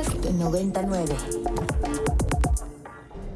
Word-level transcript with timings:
Podcast 0.00 0.24
99. 0.30 1.14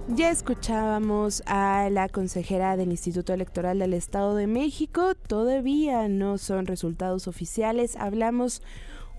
Ya 0.08 0.30
escuchábamos 0.30 1.42
a 1.44 1.90
la 1.90 2.08
consejera 2.08 2.78
del 2.78 2.90
Instituto 2.90 3.34
Electoral 3.34 3.80
del 3.80 3.92
Estado 3.92 4.34
de 4.34 4.46
México. 4.46 5.14
Todavía 5.14 6.08
no 6.08 6.38
son 6.38 6.66
resultados 6.66 7.28
oficiales. 7.28 7.96
Hablamos 7.96 8.62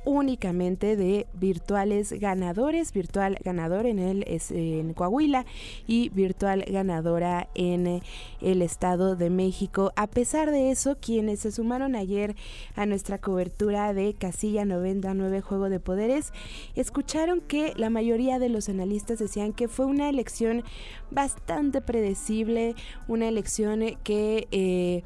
únicamente 0.05 0.95
de 0.95 1.27
virtuales 1.33 2.13
ganadores, 2.13 2.93
virtual 2.93 3.37
ganador 3.43 3.85
en 3.85 3.99
el 3.99 4.25
en 4.51 4.93
Coahuila 4.93 5.45
y 5.87 6.09
virtual 6.09 6.63
ganadora 6.67 7.49
en 7.55 8.01
el 8.41 8.61
Estado 8.61 9.15
de 9.15 9.29
México. 9.29 9.91
A 9.95 10.07
pesar 10.07 10.51
de 10.51 10.71
eso, 10.71 10.97
quienes 10.99 11.39
se 11.39 11.51
sumaron 11.51 11.95
ayer 11.95 12.35
a 12.75 12.85
nuestra 12.85 13.17
cobertura 13.17 13.93
de 13.93 14.13
Casilla 14.13 14.65
99 14.65 15.41
Juego 15.41 15.69
de 15.69 15.79
Poderes, 15.79 16.31
escucharon 16.75 17.41
que 17.41 17.73
la 17.75 17.89
mayoría 17.89 18.39
de 18.39 18.49
los 18.49 18.69
analistas 18.69 19.19
decían 19.19 19.53
que 19.53 19.67
fue 19.67 19.85
una 19.85 20.09
elección 20.09 20.63
bastante 21.11 21.81
predecible, 21.81 22.75
una 23.07 23.27
elección 23.27 23.81
que 24.03 24.47
eh, 24.51 25.03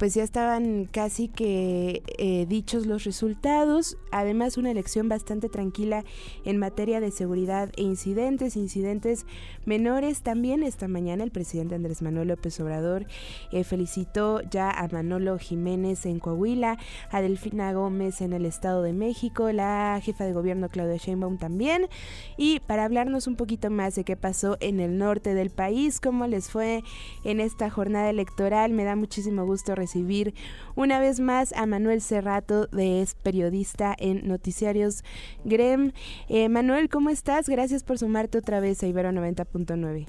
pues 0.00 0.14
ya 0.14 0.22
estaban 0.22 0.86
casi 0.86 1.28
que 1.28 2.02
eh, 2.16 2.46
dichos 2.48 2.86
los 2.86 3.04
resultados. 3.04 3.98
Además, 4.10 4.56
una 4.56 4.70
elección 4.70 5.10
bastante 5.10 5.50
tranquila 5.50 6.04
en 6.46 6.56
materia 6.56 7.00
de 7.00 7.10
seguridad 7.10 7.70
e 7.76 7.82
incidentes, 7.82 8.56
incidentes 8.56 9.26
menores. 9.66 10.22
También 10.22 10.62
esta 10.62 10.88
mañana 10.88 11.22
el 11.22 11.30
presidente 11.30 11.74
Andrés 11.74 12.00
Manuel 12.00 12.28
López 12.28 12.58
Obrador 12.60 13.04
eh, 13.52 13.62
felicitó 13.62 14.40
ya 14.50 14.70
a 14.70 14.88
Manolo 14.88 15.38
Jiménez 15.38 16.06
en 16.06 16.18
Coahuila, 16.18 16.78
a 17.10 17.20
Delfina 17.20 17.70
Gómez 17.74 18.22
en 18.22 18.32
el 18.32 18.46
Estado 18.46 18.82
de 18.82 18.94
México, 18.94 19.52
la 19.52 20.00
jefa 20.02 20.24
de 20.24 20.32
gobierno 20.32 20.70
Claudia 20.70 20.96
Sheinbaum 20.96 21.36
también. 21.36 21.88
Y 22.38 22.60
para 22.60 22.86
hablarnos 22.86 23.26
un 23.26 23.36
poquito 23.36 23.68
más 23.68 23.96
de 23.96 24.04
qué 24.04 24.16
pasó 24.16 24.56
en 24.60 24.80
el 24.80 24.96
norte 24.96 25.34
del 25.34 25.50
país, 25.50 26.00
cómo 26.00 26.26
les 26.26 26.50
fue 26.50 26.84
en 27.22 27.38
esta 27.40 27.68
jornada 27.68 28.08
electoral, 28.08 28.72
me 28.72 28.84
da 28.84 28.96
muchísimo 28.96 29.44
gusto 29.44 29.74
recibir 29.74 29.89
recibir 29.90 30.34
una 30.76 31.00
vez 31.00 31.18
más 31.18 31.52
a 31.52 31.66
Manuel 31.66 32.00
Cerrato, 32.00 32.66
de 32.66 33.02
es 33.02 33.16
periodista 33.16 33.94
en 33.98 34.28
Noticiarios 34.28 35.02
Grem. 35.44 35.90
Eh, 36.28 36.48
Manuel, 36.48 36.88
¿cómo 36.88 37.10
estás? 37.10 37.48
Gracias 37.48 37.82
por 37.82 37.98
sumarte 37.98 38.38
otra 38.38 38.60
vez 38.60 38.80
a 38.84 38.86
Ibero 38.86 39.10
90.9. 39.10 40.06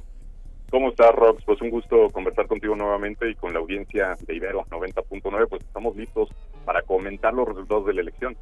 ¿Cómo 0.70 0.90
estás, 0.90 1.14
Rox? 1.16 1.44
Pues 1.46 1.60
un 1.62 1.72
gusto 1.72 2.08
conversar 2.14 2.48
contigo 2.48 2.76
nuevamente 2.76 3.30
y 3.30 3.36
con 3.36 3.54
la 3.54 3.60
audiencia 3.60 4.16
de 4.28 4.36
Ibero 4.36 4.66
90.9. 4.70 5.48
Pues 5.50 5.64
estamos 5.64 5.96
listos 5.96 6.30
para 6.64 6.84
comentar 6.84 7.34
los 7.34 7.48
resultados 7.48 7.88
de 7.88 7.96
la 7.96 8.02
elección 8.02 8.38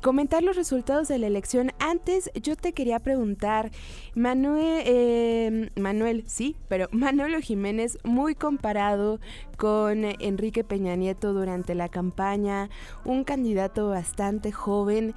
comentar 0.00 0.42
los 0.42 0.56
resultados 0.56 1.08
de 1.08 1.18
la 1.18 1.26
elección. 1.26 1.72
Antes 1.78 2.30
yo 2.40 2.56
te 2.56 2.72
quería 2.72 2.98
preguntar, 2.98 3.70
Manuel, 4.14 4.82
eh, 4.86 5.70
Manuel, 5.76 6.24
sí, 6.26 6.56
pero 6.68 6.88
Manuel 6.92 7.42
Jiménez 7.42 7.98
muy 8.04 8.34
comparado 8.34 9.20
con 9.56 10.04
Enrique 10.04 10.64
Peña 10.64 10.96
Nieto 10.96 11.32
durante 11.32 11.74
la 11.74 11.88
campaña, 11.88 12.70
un 13.04 13.24
candidato 13.24 13.88
bastante 13.88 14.52
joven. 14.52 15.14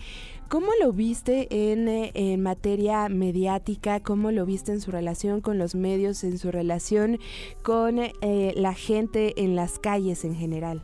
¿Cómo 0.49 0.67
lo 0.81 0.91
viste 0.91 1.47
en, 1.49 1.87
en, 1.87 2.41
materia 2.41 3.07
mediática? 3.07 4.01
¿Cómo 4.01 4.31
lo 4.31 4.45
viste 4.45 4.73
en 4.73 4.81
su 4.81 4.91
relación 4.91 5.39
con 5.39 5.57
los 5.57 5.75
medios, 5.75 6.25
en 6.25 6.37
su 6.37 6.51
relación 6.51 7.19
con 7.63 7.99
eh, 7.99 8.53
la 8.57 8.73
gente 8.73 9.41
en 9.41 9.55
las 9.55 9.79
calles 9.79 10.25
en 10.25 10.35
general? 10.35 10.83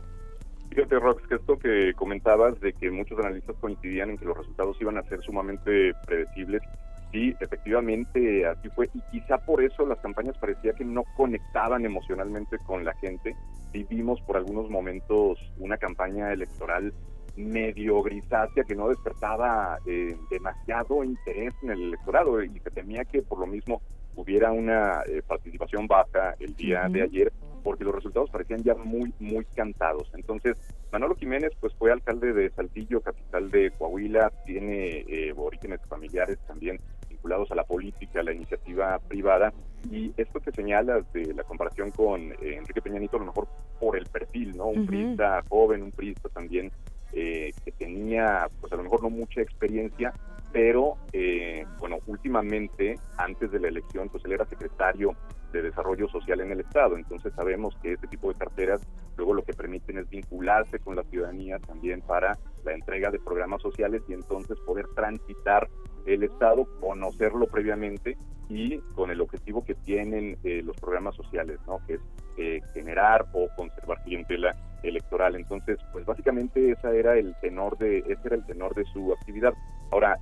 Fíjate, 0.78 1.00
Rox, 1.00 1.26
que 1.26 1.34
esto 1.34 1.58
que 1.58 1.92
comentabas 1.94 2.60
de 2.60 2.72
que 2.72 2.88
muchos 2.88 3.18
analistas 3.18 3.56
coincidían 3.60 4.10
en 4.10 4.16
que 4.16 4.26
los 4.26 4.36
resultados 4.38 4.80
iban 4.80 4.96
a 4.96 5.02
ser 5.02 5.20
sumamente 5.22 5.92
predecibles, 6.06 6.62
sí, 7.10 7.34
efectivamente 7.40 8.46
así 8.46 8.68
fue, 8.76 8.88
y 8.94 9.00
quizá 9.10 9.38
por 9.38 9.60
eso 9.60 9.84
las 9.84 9.98
campañas 9.98 10.38
parecía 10.38 10.74
que 10.74 10.84
no 10.84 11.02
conectaban 11.16 11.84
emocionalmente 11.84 12.58
con 12.58 12.84
la 12.84 12.94
gente. 12.94 13.34
Vivimos 13.72 14.20
por 14.20 14.36
algunos 14.36 14.70
momentos 14.70 15.40
una 15.58 15.78
campaña 15.78 16.32
electoral 16.32 16.94
medio 17.34 18.00
grisácea 18.00 18.62
que 18.62 18.76
no 18.76 18.88
despertaba 18.88 19.80
eh, 19.84 20.16
demasiado 20.30 21.02
interés 21.02 21.54
en 21.64 21.70
el 21.70 21.82
electorado 21.88 22.40
y 22.40 22.56
se 22.60 22.70
temía 22.70 23.04
que 23.04 23.22
por 23.22 23.40
lo 23.40 23.48
mismo 23.48 23.82
hubiera 24.14 24.52
una 24.52 25.02
eh, 25.08 25.22
participación 25.26 25.88
baja 25.88 26.36
el 26.38 26.54
día 26.54 26.88
de 26.88 27.02
ayer 27.02 27.32
porque 27.62 27.84
los 27.84 27.94
resultados 27.94 28.30
parecían 28.30 28.62
ya 28.62 28.74
muy, 28.74 29.12
muy 29.18 29.44
cantados. 29.56 30.10
Entonces, 30.14 30.56
Manolo 30.92 31.14
Jiménez 31.14 31.52
pues 31.60 31.74
fue 31.74 31.92
alcalde 31.92 32.32
de 32.32 32.50
Saltillo, 32.50 33.00
capital 33.00 33.50
de 33.50 33.70
Coahuila, 33.72 34.32
tiene 34.46 35.04
eh, 35.08 35.34
orígenes 35.36 35.80
familiares 35.88 36.38
también 36.46 36.80
vinculados 37.08 37.50
a 37.50 37.54
la 37.54 37.64
política, 37.64 38.20
a 38.20 38.22
la 38.22 38.32
iniciativa 38.32 38.98
privada, 39.08 39.52
y 39.90 40.12
esto 40.16 40.40
que 40.40 40.52
señalas 40.52 41.10
de 41.12 41.34
la 41.34 41.44
comparación 41.44 41.90
con 41.90 42.32
eh, 42.32 42.56
Enrique 42.56 42.82
Peña 42.82 42.98
Nieto, 42.98 43.16
a 43.16 43.20
lo 43.20 43.26
mejor 43.26 43.48
por 43.78 43.96
el 43.96 44.06
perfil, 44.06 44.56
¿no? 44.56 44.66
Un 44.66 44.88
uh 44.88 45.42
joven, 45.48 45.82
un 45.82 45.92
priista 45.92 46.28
también 46.28 46.70
eh, 47.12 47.52
que 47.64 47.72
tenía, 47.72 48.48
pues 48.60 48.72
a 48.72 48.76
lo 48.76 48.82
mejor 48.82 49.02
no 49.02 49.10
mucha 49.10 49.40
experiencia, 49.40 50.12
pero 50.52 50.96
eh, 51.12 51.66
bueno, 51.78 51.98
últimamente, 52.06 52.98
antes 53.16 53.50
de 53.50 53.60
la 53.60 53.68
elección, 53.68 54.08
pues 54.08 54.24
él 54.24 54.32
era 54.32 54.46
secretario 54.46 55.14
de 55.52 55.62
Desarrollo 55.62 56.08
Social 56.08 56.40
en 56.40 56.52
el 56.52 56.60
Estado, 56.60 56.96
entonces 56.96 57.32
sabemos 57.34 57.74
que 57.82 57.92
este 57.94 58.06
tipo 58.06 58.28
de 58.28 58.38
carteras 58.38 58.80
luego 59.16 59.34
lo 59.34 59.42
que 59.42 59.54
permiten 59.54 59.98
es 59.98 60.08
vincularse 60.08 60.78
con 60.78 60.96
la 60.96 61.04
ciudadanía 61.04 61.58
también 61.58 62.02
para 62.02 62.38
la 62.64 62.72
entrega 62.72 63.10
de 63.10 63.18
programas 63.18 63.62
sociales 63.62 64.02
y 64.08 64.12
entonces 64.12 64.58
poder 64.60 64.86
transitar 64.94 65.68
el 66.06 66.22
Estado, 66.22 66.66
conocerlo 66.80 67.46
previamente 67.46 68.16
y 68.48 68.78
con 68.94 69.10
el 69.10 69.20
objetivo 69.20 69.64
que 69.64 69.74
tienen 69.74 70.38
eh, 70.42 70.62
los 70.64 70.76
programas 70.76 71.14
sociales, 71.14 71.58
¿no? 71.66 71.80
que 71.86 71.94
es 71.94 72.00
eh, 72.38 72.60
generar 72.72 73.26
o 73.32 73.48
conservar 73.56 74.02
clientela 74.04 74.54
electoral. 74.82 75.34
Entonces, 75.36 75.78
pues 75.92 76.06
básicamente 76.06 76.70
esa 76.70 76.92
era 76.92 77.16
el 77.16 77.34
tenor 77.40 77.76
de 77.78 77.98
ese 77.98 78.20
era 78.24 78.36
el 78.36 78.46
tenor 78.46 78.74
de 78.74 78.84
su 78.84 79.12
actividad. 79.12 79.52
Ahora, 79.90 80.18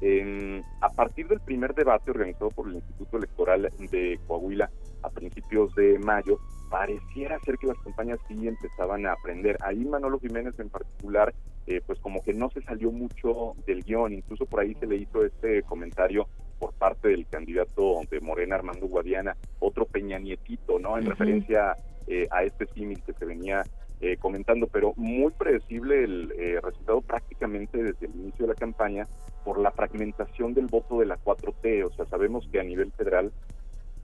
a 0.80 0.88
partir 0.90 1.26
del 1.26 1.40
primer 1.40 1.74
debate 1.74 2.10
organizado 2.10 2.50
por 2.50 2.68
el 2.68 2.76
Instituto 2.76 3.16
Electoral 3.18 3.68
de 3.90 4.20
Coahuila 4.26 4.70
a 5.02 5.10
principios 5.10 5.74
de 5.74 5.98
mayo, 5.98 6.38
pareciera 6.70 7.38
ser 7.40 7.58
que 7.58 7.66
las 7.66 7.78
campañas 7.78 8.18
sí 8.28 8.46
empezaban 8.46 9.06
a 9.06 9.12
aprender. 9.12 9.56
Ahí 9.60 9.84
Manolo 9.84 10.18
Jiménez 10.20 10.58
en 10.58 10.68
particular, 10.68 11.34
eh, 11.66 11.80
pues 11.84 11.98
como 12.00 12.22
que 12.22 12.32
no 12.32 12.50
se 12.50 12.62
salió 12.62 12.90
mucho 12.90 13.54
del 13.66 13.82
guion, 13.82 14.12
incluso 14.12 14.46
por 14.46 14.60
ahí 14.60 14.74
se 14.74 14.86
le 14.86 14.96
hizo 14.96 15.24
este 15.24 15.62
comentario 15.62 16.28
por 16.58 16.72
parte 16.72 17.08
del 17.08 17.26
candidato 17.26 18.00
de 18.10 18.20
Morena, 18.20 18.56
Armando 18.56 18.86
Guadiana, 18.86 19.36
otro 19.58 19.84
Peña 19.84 20.18
Nietito, 20.18 20.78
¿no? 20.78 20.96
En 20.98 21.06
referencia 21.06 21.76
eh, 22.06 22.26
a 22.30 22.44
este 22.44 22.66
símil 22.66 23.02
que 23.02 23.12
se 23.12 23.24
venía 23.24 23.62
eh, 24.00 24.16
comentando, 24.18 24.66
pero 24.66 24.92
muy 24.96 25.32
predecible 25.32 26.04
el 26.04 26.32
eh, 26.38 26.60
resultado 26.62 27.00
prácticamente 27.00 27.82
desde 27.82 28.06
el 28.06 28.14
inicio 28.14 28.46
de 28.46 28.52
la 28.52 28.58
campaña 28.58 29.06
por 29.42 29.58
la 29.58 29.70
fragmentación 29.70 30.54
del 30.54 30.66
voto 30.66 31.00
de 31.00 31.06
la 31.06 31.18
4T. 31.18 31.86
O 31.86 31.90
sea, 31.94 32.04
sabemos 32.06 32.46
que 32.52 32.60
a 32.60 32.62
nivel 32.62 32.92
federal 32.92 33.32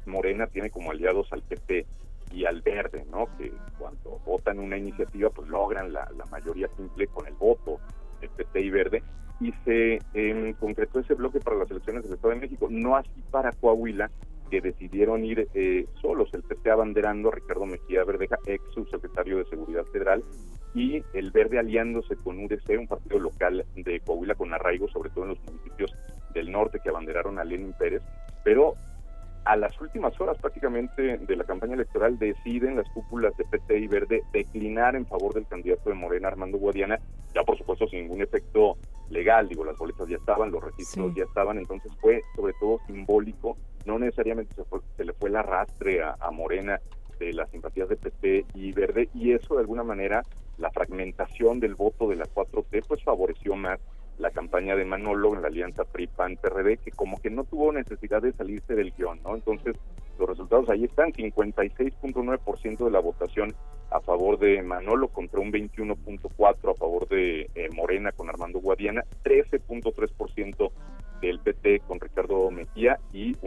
Morena 0.07 0.47
tiene 0.47 0.71
como 0.71 0.91
aliados 0.91 1.33
al 1.33 1.43
PP 1.43 1.87
y 2.33 2.45
al 2.45 2.63
Verde, 2.63 3.05
¿no? 3.11 3.29
Que 3.37 3.53
cuando 3.79 4.21
votan 4.25 4.59
una 4.59 4.77
iniciativa, 4.77 5.31
pues 5.31 5.49
logran 5.49 5.93
la, 5.93 6.09
mayoría 6.31 6.69
simple 6.77 7.07
con 7.09 7.27
el 7.27 7.35
voto 7.35 7.79
de 8.21 8.29
PT 8.29 8.61
y 8.61 8.71
Verde. 8.71 9.03
Y 9.41 9.53
se 9.65 9.99
eh, 10.15 10.55
concretó 10.59 11.01
ese 11.01 11.15
bloque 11.15 11.41
para 11.41 11.57
las 11.57 11.71
elecciones 11.71 12.05
del 12.05 12.15
Estado 12.15 12.35
de 12.35 12.41
México, 12.41 12.69
no 12.71 12.97
así 12.97 13.23
para 13.31 13.53
Coahuila, 13.53 14.11
que 14.51 14.61
decidieron 14.61 15.25
ir 15.25 15.49
eh, 15.55 15.87
solos, 16.01 16.29
el 16.35 16.43
PT 16.43 16.71
abanderando 16.71 17.31
a 17.31 17.33
Ricardo 17.33 17.67
Mejía 17.67 18.05
Verdeja, 18.05 18.39
ex 18.47 18.63
subsecretario 18.75 19.39
de 19.39 19.47
Seguridad 19.47 19.85
Federal, 19.87 20.23
y 20.75 21.03
el 21.15 21.31
Verde 21.31 21.59
aliándose 21.59 22.17
con 22.17 22.39
UDC, 22.39 22.79
un 22.79 22.87
partido 22.87 23.19
local 23.19 23.65
de 23.75 24.01
Coahuila 24.01 24.35
con 24.35 24.53
arraigo, 24.55 24.89
sobre 24.89 25.11
todo 25.11 25.25
en 25.25 25.31
los 25.31 25.41
municipios 25.45 25.95
del 26.35 26.51
norte 26.51 26.81
que 26.83 26.89
abanderaron 26.89 27.39
a 27.39 27.45
Lenin 27.45 27.73
Pérez, 27.79 28.03
pero 28.45 28.75
a 29.45 29.57
las 29.57 29.81
últimas 29.81 30.19
horas 30.21 30.39
prácticamente 30.39 31.19
de 31.19 31.37
la 31.37 31.45
campaña 31.45 31.75
electoral 31.75 32.19
deciden 32.19 32.77
las 32.77 32.89
cúpulas 32.91 33.37
de 33.37 33.45
PT 33.45 33.79
y 33.79 33.87
Verde 33.89 34.23
declinar 34.33 34.95
en 34.95 35.07
favor 35.07 35.35
del 35.35 35.47
candidato 35.47 35.89
de 35.89 35.97
Morena, 35.97 36.29
Armando 36.29 36.59
Guadiana, 36.59 36.99
ya 37.35 37.43
por 37.43 37.59
supuesto 37.59 37.89
sin 37.89 38.03
ningún 38.03 38.23
efecto 38.23 38.77
legal, 39.11 39.49
digo, 39.49 39.65
las 39.65 39.77
boletas 39.77 40.09
ya 40.09 40.17
estaban, 40.17 40.51
los 40.51 40.63
registros 40.63 41.15
ya 41.15 41.25
estaban, 41.25 41.59
entonces 41.59 41.93
fue 42.01 42.23
sobre 42.37 42.55
todo 42.61 42.79
simbólico, 42.87 43.57
no 43.85 43.99
necesariamente 43.99 44.55
se, 44.97 45.05
le 45.05 45.13
fue 45.13 45.29
el 45.29 45.37
arrastre 45.37 46.03
a, 46.03 46.17
a 46.21 46.31
Morena 46.31 46.81
de 47.19 47.33
las 47.33 47.51
simpatías 47.51 47.89
de 47.89 47.97
PT 47.97 48.47
y 48.55 48.73
Verde, 48.73 49.09
y 49.15 49.33
eso 49.33 49.55
de 49.55 49.61
alguna 49.61 49.83
manera, 49.83 50.23
la 50.59 50.71
fragmentación 50.71 51.61
del 51.61 51.75
voto 51.75 52.09
de 52.09 52.17
la 52.17 52.25
4T, 52.25 52.85
pues 52.87 53.03
favoreció 53.03 53.57
más 53.57 53.81
la 54.19 54.31
campaña 54.31 54.77
de 54.77 54.85
Manolo 54.85 55.35
en 55.35 55.43
la 55.43 55.49
alianza 55.49 55.85
PRI-PAN-PRD, 55.85 56.79
que 56.79 56.91
como 56.93 57.21
que 57.21 57.31
no 57.31 57.45
tuvo 57.45 57.73
necesidad 57.73 58.23
de 58.23 58.33
salirse 58.33 58.75
del 58.75 58.93
guion, 58.93 59.21
¿no? 59.25 59.35
Entonces, 59.35 59.77
los 60.19 60.29
resultados 60.29 60.69
ahí 60.69 60.85
están, 60.85 61.13
56.9% 61.13 62.85
de 62.85 62.91
la 62.91 63.01
votación 63.01 63.55
a 63.91 64.01
favor 64.01 64.39
de 64.39 64.63
Manolo 64.63 65.09
contra 65.09 65.41
un 65.41 65.53
21.4% 65.53 66.71
a 66.71 66.75
favor 66.75 67.09
de 67.09 67.51
eh, 67.55 67.69
Morena 67.75 68.13
con 68.13 68.29
Armando 68.29 68.61
Guadiana, 68.61 69.03
13.3% 69.25 70.71
del 71.21 71.39
PT 71.41 71.81
contra 71.81 72.09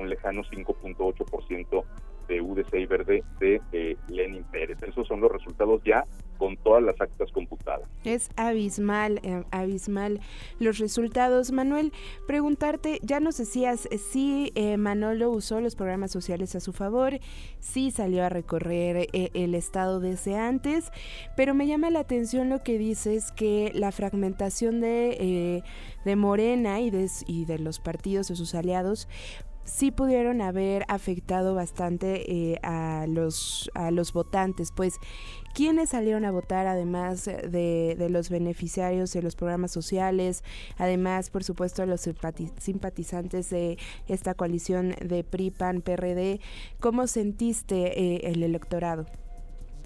lejano 0.10 0.44
5.8% 0.44 1.84
de 2.28 2.42
UDC 2.42 2.74
y 2.76 2.86
Verde 2.86 3.24
de 3.40 3.62
eh, 3.72 3.98
Lenin 4.08 4.44
Pérez. 4.46 4.82
Esos 4.84 5.08
son 5.08 5.22
los 5.22 5.32
resultados 5.32 5.82
ya 5.84 6.04
con 6.38 6.58
todas 6.58 6.84
las 6.84 7.00
actas 7.00 7.32
computadas. 7.32 7.88
Es 8.04 8.30
abismal, 8.36 9.20
eh, 9.24 9.44
abismal 9.52 10.20
los 10.60 10.80
resultados. 10.80 11.52
Manuel, 11.52 11.94
preguntarte, 12.28 13.00
ya 13.04 13.20
nos 13.20 13.38
decías 13.38 13.88
eh, 13.92 13.98
si 13.98 14.52
Manolo 14.78 15.30
usó 15.30 15.62
los 15.62 15.76
programas 15.76 16.12
sociales 16.12 16.56
a 16.56 16.60
su 16.60 16.74
favor, 16.74 17.20
si 17.60 17.92
salió 17.92 18.24
a 18.24 18.30
recorrer 18.30 19.08
el 19.14 19.56
estado 19.56 20.00
desde 20.00 20.36
antes, 20.38 20.92
pero 21.36 21.54
me 21.54 21.68
llama 21.68 21.90
la 21.90 22.00
atención 22.00 22.50
lo 22.50 22.64
que 22.64 22.78
dices 22.78 23.32
que 23.32 23.72
la 23.74 23.92
fragmentación 23.92 24.82
de, 24.82 25.64
de 26.04 26.16
Morena 26.16 26.82
y 26.82 26.90
de, 26.90 27.10
y 27.28 27.46
de 27.46 27.60
los 27.60 27.80
partidos 27.80 28.28
de 28.28 28.36
sus 28.36 28.56
aliados 28.56 29.08
sí 29.66 29.92
pudieron 29.92 30.42
haber 30.42 30.86
afectado 30.88 31.56
bastante 31.56 32.32
eh, 32.32 32.60
a, 32.64 33.06
los, 33.08 33.70
a 33.74 33.92
los 33.92 34.14
votantes, 34.14 34.72
pues 34.72 35.00
¿quiénes 35.54 35.90
salieron 35.90 36.24
a 36.24 36.32
votar 36.32 36.68
además 36.68 37.26
de, 37.26 37.96
de, 37.98 38.10
los 38.10 38.30
beneficiarios 38.30 39.12
de 39.12 39.22
los 39.22 39.36
programas 39.36 39.72
sociales? 39.72 40.44
Además, 40.78 41.30
por 41.30 41.44
supuesto, 41.44 41.86
los 41.86 42.08
simpatizantes 42.58 43.50
de 43.50 43.78
esta 44.08 44.34
coalición 44.36 44.96
de 45.02 45.24
PRI, 45.24 45.52
PAN, 45.52 45.82
PRD. 45.82 46.40
¿Cómo 46.80 47.08
sentiste 47.08 48.00
eh, 48.00 48.22
el 48.32 48.44
electorado? 48.44 49.06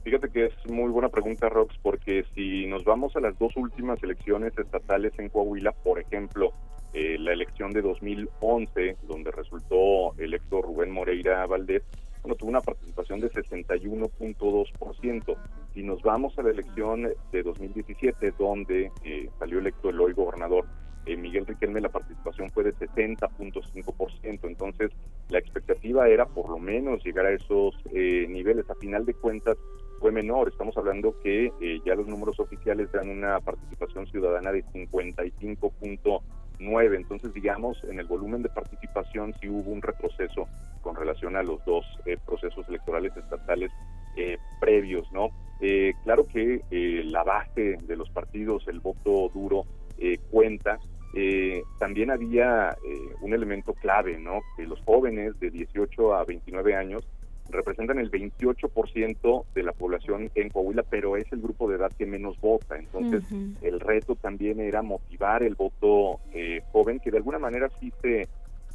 Fíjate 0.03 0.29
que 0.29 0.45
es 0.45 0.71
muy 0.71 0.89
buena 0.91 1.09
pregunta, 1.09 1.49
Rox, 1.49 1.77
porque 1.81 2.25
si 2.33 2.65
nos 2.67 2.83
vamos 2.83 3.15
a 3.15 3.19
las 3.19 3.37
dos 3.37 3.55
últimas 3.57 4.01
elecciones 4.01 4.57
estatales 4.57 5.13
en 5.19 5.29
Coahuila, 5.29 5.71
por 5.83 5.99
ejemplo, 5.99 6.53
eh, 6.93 7.17
la 7.19 7.33
elección 7.33 7.71
de 7.71 7.81
2011, 7.81 8.97
donde 9.07 9.31
resultó 9.31 10.13
electo 10.17 10.61
Rubén 10.61 10.91
Moreira 10.91 11.45
Valdés, 11.45 11.83
bueno, 12.21 12.35
tuvo 12.35 12.49
una 12.49 12.61
participación 12.61 13.21
de 13.21 13.31
61.2%. 13.31 15.37
Si 15.73 15.83
nos 15.83 16.01
vamos 16.01 16.37
a 16.37 16.43
la 16.43 16.49
elección 16.49 17.07
de 17.31 17.43
2017, 17.43 18.33
donde 18.37 18.91
eh, 19.03 19.29
salió 19.39 19.59
electo 19.59 19.89
el 19.89 20.01
hoy 20.01 20.11
gobernador 20.13 20.65
eh, 21.05 21.17
Miguel 21.17 21.45
Riquelme, 21.45 21.81
la 21.81 21.89
participación 21.89 22.49
fue 22.51 22.63
de 22.65 22.73
60.5%. 22.75 24.39
Entonces, 24.43 24.91
la 25.29 25.39
expectativa 25.39 26.07
era 26.07 26.25
por 26.25 26.49
lo 26.49 26.59
menos 26.59 27.03
llegar 27.03 27.25
a 27.25 27.31
esos 27.31 27.75
eh, 27.93 28.27
niveles. 28.29 28.69
A 28.69 28.75
final 28.75 29.05
de 29.05 29.13
cuentas, 29.13 29.57
fue 29.99 30.11
menor. 30.11 30.49
Estamos 30.49 30.77
hablando 30.77 31.19
que 31.21 31.51
eh, 31.61 31.81
ya 31.85 31.95
los 31.95 32.07
números 32.07 32.39
oficiales 32.39 32.91
dan 32.91 33.09
una 33.09 33.39
participación 33.39 34.07
ciudadana 34.07 34.51
de 34.51 34.63
55.5%. 34.65 36.21
9. 36.59 36.97
Entonces, 36.97 37.33
digamos, 37.33 37.83
en 37.85 37.99
el 37.99 38.05
volumen 38.05 38.41
de 38.41 38.49
participación 38.49 39.33
sí 39.39 39.49
hubo 39.49 39.71
un 39.71 39.81
retroceso 39.81 40.47
con 40.81 40.95
relación 40.95 41.35
a 41.35 41.43
los 41.43 41.63
dos 41.65 41.85
eh, 42.05 42.17
procesos 42.25 42.67
electorales 42.69 43.15
estatales 43.15 43.71
eh, 44.15 44.37
previos, 44.59 45.11
¿no? 45.11 45.29
Eh, 45.61 45.93
claro 46.03 46.25
que 46.25 46.61
eh, 46.71 47.03
la 47.05 47.23
base 47.23 47.77
de 47.81 47.97
los 47.97 48.09
partidos, 48.09 48.67
el 48.67 48.79
voto 48.79 49.29
duro, 49.33 49.65
eh, 49.97 50.17
cuenta. 50.29 50.79
Eh, 51.13 51.63
también 51.79 52.11
había 52.11 52.77
un 53.21 53.33
elemento 53.33 53.73
clave, 53.73 54.19
¿no? 54.19 54.41
Que 54.55 54.67
los 54.67 54.79
jóvenes 54.81 55.39
de 55.39 55.49
18 55.49 56.13
a 56.13 56.23
29 56.23 56.75
años 56.75 57.03
representan 57.49 57.99
el 57.99 58.11
28% 58.11 59.45
de 59.53 59.63
la 59.63 59.71
población 59.71 60.29
en 60.35 60.49
Coahuila, 60.49 60.83
pero 60.83 61.17
es 61.17 61.31
el 61.31 61.41
grupo 61.41 61.69
de 61.69 61.77
edad 61.77 61.91
que 61.97 62.05
menos 62.05 62.39
vota. 62.39 62.77
Entonces, 62.77 63.23
el 63.61 63.79
reto 63.79 64.15
también 64.15 64.59
era 64.59 64.81
motivar 64.81 65.43
el 65.43 65.55
voto 65.55 66.19
eh, 66.33 66.61
joven, 66.71 66.99
que 66.99 67.11
de 67.11 67.17
alguna 67.17 67.39
manera 67.39 67.69
sí 67.79 67.91
se, 68.01 68.27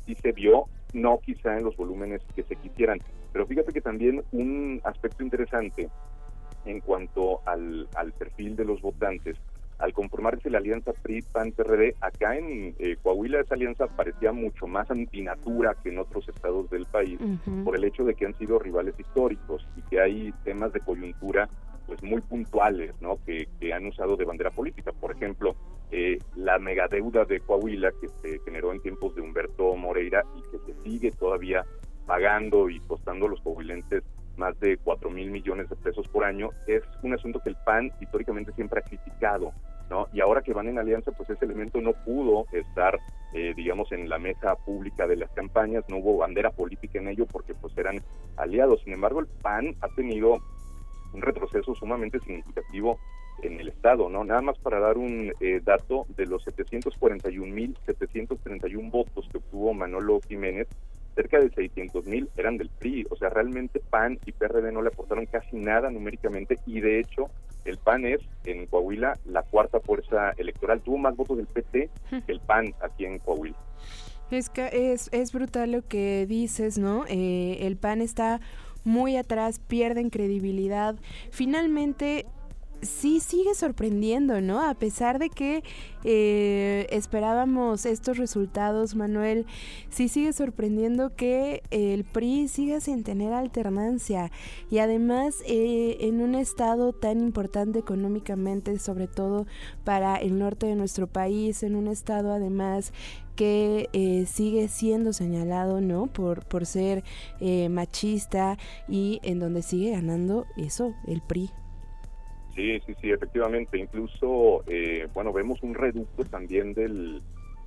sí 0.05 0.15
se 0.15 0.33
vio, 0.33 0.67
no 0.93 1.19
quizá 1.19 1.57
en 1.57 1.65
los 1.65 1.77
volúmenes 1.77 2.23
que 2.35 2.43
se 2.43 2.57
quisieran. 2.57 3.01
Pero 3.33 3.47
fíjate 3.47 3.73
que 3.73 3.81
también 3.81 4.23
un 4.33 4.81
aspecto 4.85 5.23
interesante 5.23 5.89
en 6.65 6.81
cuanto 6.81 7.41
al, 7.47 7.89
al 7.95 8.13
perfil 8.13 8.57
de 8.57 8.65
los 8.65 8.81
votantes 8.81 9.37
al 9.85 9.93
conformarse 9.93 10.49
la 10.49 10.59
alianza 10.59 10.95
PRI-PAN-PRD, 10.95 11.97
acá 12.01 12.39
en 12.39 12.75
eh, 12.79 12.97
Coahuila 13.03 13.41
esa 13.41 13.55
alianza 13.55 13.87
parecía 13.87 14.33
mucho 14.33 14.67
más 14.67 14.91
antinatura 14.91 15.77
que 15.83 15.91
en 15.91 15.99
otros 15.99 16.27
estados 16.27 16.71
del 16.71 16.87
país, 16.87 17.19
por 17.65 17.77
el 17.77 17.85
hecho 17.85 18.03
de 18.03 18.15
que 18.15 18.25
han 18.25 18.35
sido 18.39 18.59
rivales 18.59 18.99
históricos 18.99 19.69
y 19.77 19.83
que 19.83 20.01
hay 20.01 20.33
temas 20.43 20.73
de 20.73 20.81
coyuntura 20.81 21.51
pues 21.87 22.03
muy 22.03 22.23
puntuales, 22.23 22.95
¿no? 23.03 23.19
Que, 23.27 23.47
han 23.75 23.85
usado 23.87 24.17
de 24.17 24.25
bandera 24.25 24.51
política. 24.51 24.91
Por 24.93 25.13
ejemplo, 25.13 25.55
eh, 25.91 26.19
la 26.35 26.59
megadeuda 26.59 27.27
de 27.27 27.41
Coahuila 27.41 27.93
que 28.01 28.09
se 28.09 28.39
generó 28.47 28.73
en 28.73 28.81
tiempos 28.81 29.15
de 29.15 29.21
Humberto 29.21 29.77
Moreira 29.77 30.25
y 30.35 30.43
que 30.51 30.59
se 30.65 30.83
sigue 30.83 31.11
todavía 31.11 31.63
pagando 32.07 32.71
y 32.71 32.81
costando 32.81 33.27
a 33.27 33.29
los 33.29 33.41
coahuilenses 33.43 34.03
más 34.37 34.59
de 34.61 34.77
4 34.79 35.11
mil 35.11 35.31
millones 35.31 35.69
de 35.69 35.77
pesos 35.77 36.09
por 36.09 36.25
año, 36.25 36.51
es 36.67 36.83
un 37.03 37.15
asunto 37.15 37.41
que 37.41 37.51
el 37.51 37.57
PAN 37.65 37.91
históricamente 38.01 38.53
siempre 38.53 38.81
ha 38.81 38.83
criticado, 38.83 39.53
¿no? 39.91 40.07
Y 40.13 40.21
ahora 40.21 40.43
que 40.43 40.53
van 40.53 40.69
en 40.69 40.79
alianza, 40.79 41.11
pues 41.13 41.31
ese 41.31 41.45
elemento 41.45 41.81
no 41.81 41.93
pudo 42.05 42.47
estar, 42.53 42.99
eh, 43.33 43.55
digamos, 43.57 43.91
en 43.93 44.09
la 44.09 44.19
mesa 44.19 44.57
pública 44.57 45.07
de 45.07 45.17
las 45.17 45.31
campañas, 45.31 45.85
no 45.89 45.99
hubo 45.99 46.17
bandera 46.19 46.51
política 46.51 46.99
en 46.99 47.07
ello 47.09 47.27
porque 47.27 47.55
pues 47.55 47.77
eran 47.77 48.01
aliados. 48.37 48.83
Sin 48.83 48.93
embargo, 48.93 49.21
el 49.21 49.27
PAN 49.27 49.77
ha 49.81 49.89
tenido 49.89 50.39
un 51.13 51.23
retroceso 51.23 51.75
sumamente 51.75 52.21
significativo 52.21 52.99
en 53.43 53.59
el 53.61 53.69
estado, 53.69 54.09
¿no? 54.09 54.25
Nada 54.25 54.41
más 54.43 54.59
para 54.59 54.81
dar 54.81 54.97
un 54.97 55.33
eh, 55.41 55.61
dato 55.63 56.07
de 56.17 56.27
los 56.27 56.47
741.731 56.47 58.91
votos 58.91 59.29
que 59.31 59.39
obtuvo 59.39 59.73
Manolo 59.75 60.21
Jiménez, 60.27 60.69
cerca 61.15 61.39
de 61.39 61.51
600 61.51 62.07
mil 62.07 62.29
eran 62.37 62.57
del 62.57 62.71
PRI, 62.71 63.07
o 63.11 63.17
sea, 63.17 63.29
realmente 63.31 63.81
PAN 63.81 64.19
y 64.27 64.33
PRD 64.33 64.73
no 64.73 64.83
le 64.83 64.89
aportaron 64.89 65.27
casi 65.27 65.57
nada 65.57 65.91
numéricamente 65.91 66.59
y 66.67 66.81
de 66.81 66.99
hecho 67.01 67.31
el 67.65 67.79
PAN 67.79 68.05
es 68.05 68.21
en 68.45 68.67
Coahuila 68.67 69.19
la 69.25 69.43
cuarta 69.43 69.81
fuerza 69.81 70.31
electoral, 70.37 70.81
tuvo 70.81 70.99
más 70.99 71.17
votos 71.17 71.37
del 71.37 71.47
PT 71.47 71.91
que 72.27 72.33
el 72.33 72.41
PAN 72.41 72.75
aquí 72.83 73.05
en 73.05 73.19
Coahuila. 73.19 73.57
Es, 74.31 74.51
es, 74.57 75.09
es 75.13 75.33
brutal 75.33 75.73
lo 75.73 75.83
que 75.87 76.27
dices, 76.27 76.79
¿no? 76.79 77.05
Eh, 77.09 77.59
el 77.61 77.77
PAN 77.77 78.01
está 78.01 78.41
muy 78.85 79.17
atrás, 79.17 79.61
pierden 79.61 80.11
credibilidad. 80.11 80.97
Finalmente, 81.31 82.27
sí 82.83 83.21
sigue 83.21 83.55
sorprendiendo, 83.55 84.41
¿no? 84.41 84.61
A 84.61 84.75
pesar 84.75 85.19
de 85.19 85.31
que 85.31 85.63
eh, 86.05 86.87
esperábamos 86.91 87.87
estos 87.87 88.19
resultados, 88.19 88.95
Manuel, 88.95 89.47
sí 89.91 90.09
sigue 90.09 90.33
sorprendiendo 90.33 91.15
que 91.15 91.63
el 91.71 92.05
PRI 92.05 92.49
siga 92.49 92.81
sin 92.81 93.05
tener 93.05 93.33
alternancia. 93.33 94.31
Y 94.71 94.79
además 94.79 95.43
eh, 95.47 95.99
en 96.01 96.21
un 96.21 96.35
estado 96.35 96.93
tan 96.93 97.21
importante 97.21 97.79
económicamente, 97.79 98.79
sobre 98.79 99.09
todo 99.09 99.47
para 99.85 100.17
el 100.17 100.39
norte 100.39 100.67
de 100.67 100.75
nuestro 100.75 101.07
país, 101.07 101.63
en 101.63 101.77
un 101.77 101.89
estado 101.89 102.33
además 102.33 102.93
que 103.37 103.89
eh, 103.93 104.27
sigue 104.27 104.69
siendo 104.69 105.13
señalado 105.13 105.81
no 105.81 106.07
por 106.07 106.45
por 106.47 106.67
ser 106.67 107.03
machista 107.69 108.59
y 108.89 109.19
en 109.25 109.41
donde 109.41 109.63
sigue 109.63 109.91
ganando 109.91 110.47
eso 110.57 110.95
el 111.09 111.21
PRI 111.21 111.51
Sí, 112.55 112.81
sí, 112.87 112.95
sí, 113.01 113.11
efectivamente. 113.11 113.79
Incluso, 113.79 114.63
eh, 114.67 115.09
bueno, 115.13 115.33
vemos 115.33 115.63
un 115.63 115.75
reducto 115.75 116.25
también 116.25 116.73
del, 116.73 117.21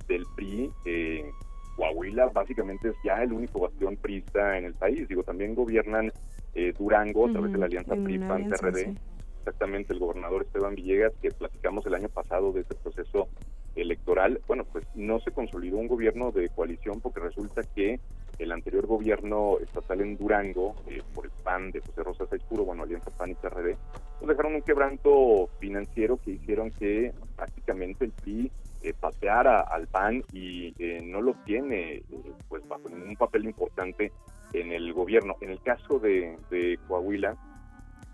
del 0.06 0.24
PRI. 0.34 0.70
Eh, 0.86 1.30
Coahuila 1.76 2.26
básicamente 2.28 2.88
es 2.88 2.96
ya 3.04 3.22
el 3.22 3.32
único 3.32 3.60
bastión 3.60 3.96
prista 3.96 4.58
en 4.58 4.64
el 4.64 4.74
país. 4.74 5.06
Digo, 5.08 5.22
también 5.22 5.54
gobiernan 5.54 6.12
eh, 6.54 6.72
Durango 6.76 7.28
a 7.28 7.32
través 7.32 7.52
de 7.52 7.58
la 7.58 7.66
alianza 7.66 7.94
PRI-PAN-PRD. 7.94 8.94
Exactamente, 9.40 9.92
el 9.92 9.98
gobernador 10.00 10.42
Esteban 10.42 10.74
Villegas, 10.74 11.12
que 11.22 11.30
platicamos 11.30 11.86
el 11.86 11.94
año 11.94 12.08
pasado 12.08 12.52
de 12.52 12.62
este 12.62 12.74
proceso 12.74 13.28
electoral, 13.76 14.40
bueno, 14.46 14.64
pues 14.64 14.84
no 14.94 15.20
se 15.20 15.30
consolidó 15.30 15.78
un 15.78 15.88
gobierno 15.88 16.32
de 16.32 16.48
coalición 16.48 17.00
porque 17.00 17.20
resulta 17.20 17.62
que 17.62 18.00
el 18.38 18.52
anterior 18.52 18.86
gobierno 18.86 19.58
estatal 19.60 20.00
en 20.00 20.16
Durango, 20.16 20.74
eh, 20.86 21.02
por 21.14 21.26
el 21.26 21.32
PAN 21.42 21.70
de 21.70 21.80
José 21.80 22.02
Rosa 22.02 22.24
Puro, 22.48 22.64
bueno, 22.64 22.84
Alianza 22.84 23.10
PAN 23.10 23.30
y 23.30 23.34
PRD, 23.34 23.76
pues 24.18 24.28
dejaron 24.28 24.54
un 24.54 24.62
quebranto 24.62 25.48
financiero 25.58 26.18
que 26.24 26.32
hicieron 26.32 26.70
que 26.70 27.12
prácticamente 27.36 28.04
el 28.04 28.12
PRI 28.12 28.50
eh, 28.80 28.94
paseara 28.98 29.62
al 29.62 29.88
PAN 29.88 30.22
y 30.32 30.72
eh, 30.78 31.02
no 31.02 31.20
lo 31.20 31.34
tiene 31.44 31.94
eh, 31.94 32.02
pues 32.48 32.66
bajo 32.68 32.88
ningún 32.88 33.16
papel 33.16 33.44
importante 33.44 34.12
en 34.52 34.70
el 34.70 34.92
gobierno. 34.92 35.36
En 35.40 35.50
el 35.50 35.60
caso 35.60 35.98
de, 35.98 36.38
de 36.48 36.78
Coahuila, 36.86 37.36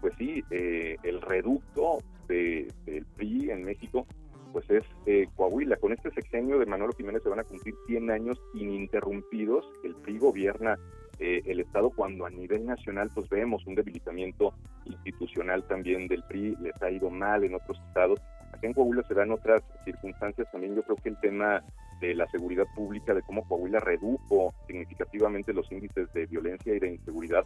pues 0.00 0.14
sí, 0.18 0.42
el 0.50 1.20
reducto 1.20 1.98
de, 2.28 2.72
del 2.86 3.04
PRI 3.16 3.50
en 3.50 3.64
México 3.64 4.06
pues 4.54 4.70
es 4.70 4.84
eh, 5.06 5.26
Coahuila. 5.34 5.76
Con 5.76 5.92
este 5.92 6.12
sexenio 6.12 6.60
de 6.60 6.66
Manolo 6.66 6.92
Jiménez 6.92 7.24
se 7.24 7.28
van 7.28 7.40
a 7.40 7.44
cumplir 7.44 7.74
100 7.88 8.08
años 8.08 8.40
ininterrumpidos. 8.54 9.68
El 9.82 9.96
PRI 9.96 10.18
gobierna 10.18 10.78
eh, 11.18 11.42
el 11.44 11.58
Estado 11.58 11.90
cuando 11.90 12.24
a 12.24 12.30
nivel 12.30 12.64
nacional 12.64 13.10
pues 13.12 13.28
vemos 13.28 13.66
un 13.66 13.74
debilitamiento 13.74 14.54
institucional 14.84 15.66
también 15.66 16.06
del 16.06 16.22
PRI, 16.24 16.56
les 16.60 16.80
ha 16.82 16.90
ido 16.90 17.10
mal 17.10 17.42
en 17.42 17.56
otros 17.56 17.80
estados. 17.88 18.20
Aquí 18.52 18.66
en 18.66 18.74
Coahuila 18.74 19.02
se 19.08 19.14
dan 19.14 19.32
otras 19.32 19.62
circunstancias 19.84 20.46
también. 20.52 20.76
Yo 20.76 20.84
creo 20.84 20.96
que 20.96 21.08
el 21.08 21.18
tema 21.18 21.60
de 22.00 22.14
la 22.14 22.28
seguridad 22.28 22.64
pública, 22.76 23.12
de 23.12 23.22
cómo 23.22 23.46
Coahuila 23.48 23.80
redujo 23.80 24.54
significativamente 24.68 25.52
los 25.52 25.70
índices 25.72 26.12
de 26.12 26.26
violencia 26.26 26.72
y 26.72 26.78
de 26.78 26.92
inseguridad, 26.94 27.44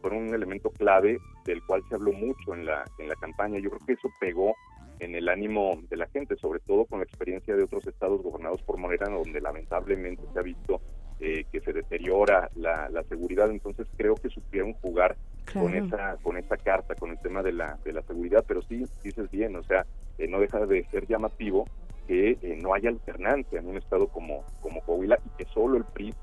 fueron 0.00 0.24
un 0.24 0.34
elemento 0.34 0.70
clave 0.70 1.18
del 1.44 1.62
cual 1.66 1.82
se 1.88 1.94
habló 1.94 2.12
mucho 2.12 2.54
en 2.54 2.66
la, 2.66 2.84
en 2.98 3.08
la 3.08 3.14
campaña. 3.14 3.60
Yo 3.60 3.70
creo 3.70 3.86
que 3.86 3.92
eso 3.92 4.08
pegó 4.20 4.54
en 5.00 5.14
el 5.14 5.28
ánimo 5.28 5.80
de 5.88 5.96
la 5.96 6.06
gente, 6.08 6.36
sobre 6.36 6.60
todo 6.60 6.84
con 6.84 7.00
la 7.00 7.04
experiencia 7.04 7.54
de 7.54 7.62
otros 7.62 7.86
estados 7.86 8.22
gobernados 8.22 8.62
por 8.62 8.76
Morena, 8.78 9.08
donde 9.08 9.40
lamentablemente 9.40 10.22
se 10.32 10.38
ha 10.38 10.42
visto 10.42 10.80
eh, 11.20 11.44
que 11.50 11.60
se 11.60 11.72
deteriora 11.72 12.50
la, 12.56 12.88
seguridad. 13.08 13.50
Entonces 13.50 13.86
creo 13.96 14.14
que 14.14 14.28
supieron 14.28 14.74
jugar 14.74 15.16
con 15.52 15.74
esa 15.74 16.16
con 16.22 16.36
esa 16.36 16.56
carta, 16.56 16.94
con 16.94 17.10
el 17.10 17.18
tema 17.18 17.42
de 17.42 17.52
la, 17.52 17.78
de 17.84 17.92
la 17.92 18.02
seguridad, 18.02 18.44
pero 18.46 18.60
sí, 18.62 18.84
dices 19.02 19.30
bien, 19.30 19.56
o 19.56 19.62
sea, 19.62 19.86
eh, 20.18 20.28
no 20.28 20.40
deja 20.40 20.66
de 20.66 20.84
ser 20.90 21.06
llamativo 21.06 21.64
que 22.06 22.38
eh, 22.42 22.58
no 22.60 22.74
haya 22.74 22.88
alternancia 22.88 23.58
en 23.58 23.68
un 23.68 23.76
estado 23.76 24.08
como, 24.08 24.44
como 24.60 24.80
Coahuila 24.82 25.18
y 25.24 25.28
que 25.36 25.50
solo 25.50 25.76
el 25.76 25.84
PRI 25.84 26.14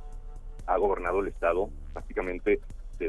ha 0.66 0.78
gobernado 0.78 1.20
el 1.20 1.28
estado 1.28 1.70
prácticamente 1.94 2.60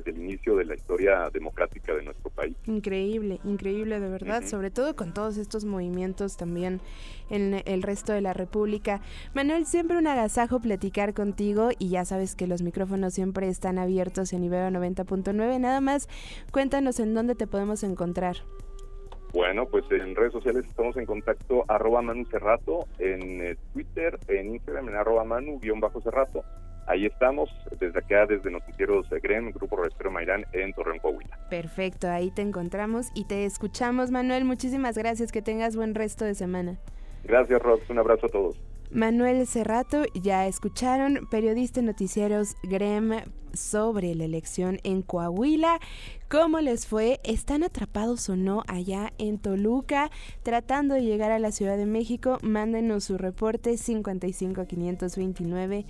desde 0.07 0.19
el 0.19 0.25
inicio 0.25 0.57
de 0.57 0.65
la 0.65 0.75
historia 0.75 1.29
democrática 1.33 1.95
de 1.95 2.03
nuestro 2.03 2.31
país. 2.31 2.57
Increíble, 2.67 3.41
increíble 3.45 4.01
de 4.01 4.09
verdad, 4.09 4.45
sobre 4.45 4.71
todo 4.71 4.95
con 4.97 5.13
todos 5.13 5.37
estos 5.37 5.65
movimientos 5.65 6.37
también 6.37 6.81
en 7.31 7.63
el 7.67 7.83
resto 7.83 8.13
de 8.13 8.21
la 8.21 8.33
República. 8.33 9.01
Manuel, 9.35 9.67
siempre 9.67 9.99
un 9.99 10.07
agasajo 10.07 10.61
platicar 10.61 11.15
contigo 11.15 11.71
y 11.79 11.91
ya 11.91 12.05
sabes 12.05 12.37
que 12.37 12.47
los 12.47 12.63
micrófonos 12.63 13.15
siempre 13.15 13.49
están 13.49 13.79
abiertos 13.79 14.33
en 14.33 14.45
Ibero 14.45 14.69
90.9. 14.79 15.61
Nada 15.61 15.81
más, 15.81 16.09
cuéntanos 16.53 17.01
en 17.01 17.15
dónde 17.15 17.35
te 17.35 17.47
podemos 17.47 17.83
encontrar. 17.83 18.37
Bueno, 19.33 19.67
pues 19.67 19.85
en 19.91 20.15
redes 20.15 20.33
sociales 20.33 20.65
estamos 20.67 20.97
en 20.97 21.05
contacto 21.05 21.65
arroba 21.69 22.01
Manu 22.01 22.25
Cerrato, 22.27 22.87
en 22.99 23.43
eh, 23.43 23.57
Twitter, 23.73 24.19
en 24.29 24.55
Instagram, 24.55 24.89
en 24.89 24.95
arroba 24.95 25.25
Manu-Cerrato 25.25 26.45
ahí 26.87 27.07
estamos, 27.07 27.51
desde 27.79 27.99
acá, 27.99 28.27
desde 28.27 28.51
Noticieros 28.51 29.09
GREM, 29.11 29.53
Grupo 29.53 29.77
Respiro 29.77 30.11
Mairán, 30.11 30.45
en 30.53 30.73
Torreón, 30.73 30.99
Coahuila. 30.99 31.39
Perfecto, 31.51 32.09
ahí 32.09 32.31
te 32.31 32.43
encontramos 32.43 33.09
y 33.15 33.25
te 33.25 33.45
escuchamos, 33.45 34.11
Manuel. 34.11 34.45
Muchísimas 34.45 34.97
gracias, 34.97 35.33
que 35.33 35.43
tengas 35.43 35.77
buen 35.77 35.95
resto 35.95 36.25
de 36.25 36.35
semana. 36.35 36.79
Gracias, 37.25 37.61
Rox, 37.61 37.89
un 37.91 37.99
abrazo 37.99 38.27
a 38.27 38.29
todos. 38.29 38.57
Manuel 38.91 39.47
Cerrato, 39.47 40.05
ya 40.15 40.47
escucharon, 40.47 41.27
periodista 41.29 41.81
en 41.81 41.87
noticieros 41.87 42.55
GREM 42.63 43.25
sobre 43.53 44.15
la 44.15 44.25
elección 44.25 44.79
en 44.85 45.03
Coahuila. 45.03 45.81
¿Cómo 46.29 46.61
les 46.61 46.87
fue? 46.87 47.21
¿Están 47.25 47.65
atrapados 47.65 48.29
o 48.29 48.37
no 48.37 48.63
allá 48.69 49.13
en 49.19 49.39
Toluca 49.39 50.11
tratando 50.43 50.95
de 50.95 51.03
llegar 51.03 51.33
a 51.33 51.39
la 51.39 51.53
Ciudad 51.53 51.77
de 51.77 51.87
México? 51.87 52.39
Mándenos 52.43 53.05
su 53.05 53.19
reporte 53.19 53.77
55 53.77 54.67
529 54.67 55.87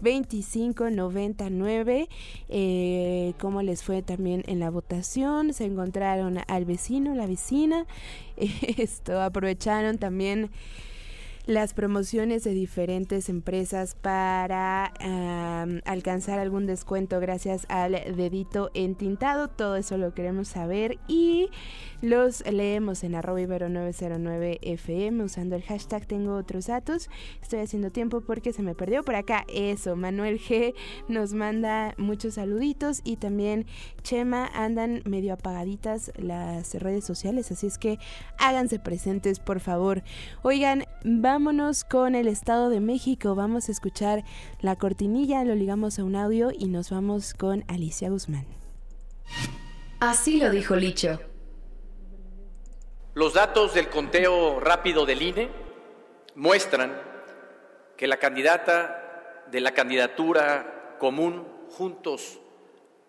2599. 0.00 2.08
Eh, 2.48 3.34
¿Cómo 3.40 3.62
les 3.62 3.82
fue 3.82 4.02
también 4.02 4.44
en 4.46 4.60
la 4.60 4.70
votación? 4.70 5.52
Se 5.52 5.64
encontraron 5.64 6.38
al 6.46 6.64
vecino, 6.64 7.14
la 7.14 7.26
vecina. 7.26 7.86
Esto 8.36 9.20
aprovecharon 9.20 9.98
también 9.98 10.50
las 11.48 11.72
promociones 11.72 12.44
de 12.44 12.50
diferentes 12.50 13.30
empresas 13.30 13.94
para 13.94 14.92
alcanzar 15.86 16.38
algún 16.38 16.66
descuento 16.66 17.20
gracias 17.20 17.64
al 17.70 17.92
dedito 18.14 18.70
entintado. 18.74 19.48
Todo 19.48 19.76
eso 19.76 19.96
lo 19.96 20.12
queremos 20.12 20.48
saber 20.48 20.98
y 21.08 21.48
los 22.02 22.46
leemos 22.46 23.02
en 23.02 23.14
arroba 23.14 23.40
ibero 23.40 23.70
909 23.70 24.58
FM 24.60 25.24
usando 25.24 25.56
el 25.56 25.62
hashtag 25.62 26.06
tengo 26.06 26.36
otros 26.36 26.66
datos. 26.66 27.08
Estoy 27.40 27.60
haciendo 27.60 27.90
tiempo 27.90 28.20
porque 28.20 28.52
se 28.52 28.62
me 28.62 28.74
perdió 28.74 29.02
por 29.02 29.14
acá. 29.14 29.46
Eso, 29.48 29.96
Manuel 29.96 30.38
G 30.38 30.74
nos 31.08 31.32
manda 31.32 31.94
muchos 31.96 32.34
saluditos 32.34 33.00
y 33.04 33.16
también 33.16 33.64
Chema 34.02 34.50
andan 34.52 35.00
medio 35.06 35.32
apagaditas 35.32 36.12
las 36.18 36.74
redes 36.74 37.06
sociales, 37.06 37.50
así 37.50 37.68
es 37.68 37.78
que 37.78 37.98
háganse 38.36 38.78
presentes 38.78 39.40
por 39.40 39.60
favor. 39.60 40.02
Oigan, 40.42 40.84
vamos 41.04 41.37
vámonos 41.38 41.84
con 41.84 42.16
el 42.16 42.26
Estado 42.26 42.68
de 42.68 42.80
México. 42.80 43.36
Vamos 43.36 43.68
a 43.68 43.72
escuchar 43.72 44.24
la 44.60 44.74
cortinilla, 44.74 45.44
lo 45.44 45.54
ligamos 45.54 46.00
a 46.00 46.02
un 46.02 46.16
audio 46.16 46.50
y 46.50 46.66
nos 46.66 46.90
vamos 46.90 47.32
con 47.32 47.64
Alicia 47.68 48.10
Guzmán. 48.10 48.44
Así 50.00 50.40
lo 50.40 50.50
dijo 50.50 50.74
Licho. 50.74 51.20
Los 53.14 53.34
datos 53.34 53.72
del 53.72 53.88
conteo 53.88 54.58
rápido 54.58 55.06
del 55.06 55.22
INE 55.22 55.48
muestran 56.34 57.00
que 57.96 58.08
la 58.08 58.16
candidata 58.16 59.44
de 59.48 59.60
la 59.60 59.70
candidatura 59.70 60.96
común 60.98 61.46
Juntos 61.70 62.40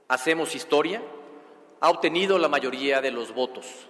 Hacemos 0.07 0.53
Historia 0.53 1.01
ha 1.79 1.89
obtenido 1.89 2.37
la 2.37 2.47
mayoría 2.47 3.01
de 3.01 3.09
los 3.09 3.33
votos. 3.33 3.88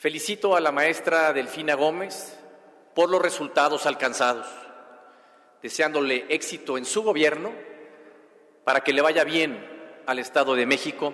Felicito 0.00 0.56
a 0.56 0.60
la 0.60 0.72
maestra 0.72 1.30
Delfina 1.34 1.74
Gómez 1.74 2.34
por 2.94 3.10
los 3.10 3.20
resultados 3.20 3.84
alcanzados, 3.84 4.46
deseándole 5.60 6.24
éxito 6.30 6.78
en 6.78 6.86
su 6.86 7.02
gobierno 7.02 7.52
para 8.64 8.80
que 8.80 8.94
le 8.94 9.02
vaya 9.02 9.24
bien 9.24 9.62
al 10.06 10.18
Estado 10.18 10.54
de 10.54 10.64
México 10.64 11.12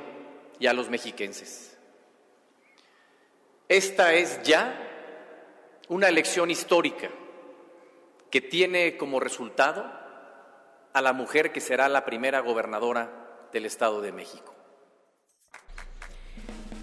y 0.61 0.69
a 0.69 0.73
los 0.73 0.89
mexiquenses. 0.89 1.77
Esta 3.69 4.15
es 4.15 4.41
ya 4.45 4.81
una 5.89 6.07
elección 6.07 6.53
histórica 6.53 7.11
que 8.31 8.41
tiene 8.41 8.97
como 8.97 9.19
resultado 9.19 9.85
a 10.93 11.03
la 11.03 11.13
mujer 11.13 11.51
que 11.51 11.61
será 11.61 11.89
la 11.89 12.05
primera 12.05 12.39
gobernadora 12.39 13.49
del 13.53 13.67
Estado 13.67 14.01
de 14.01 14.13
México 14.13 14.56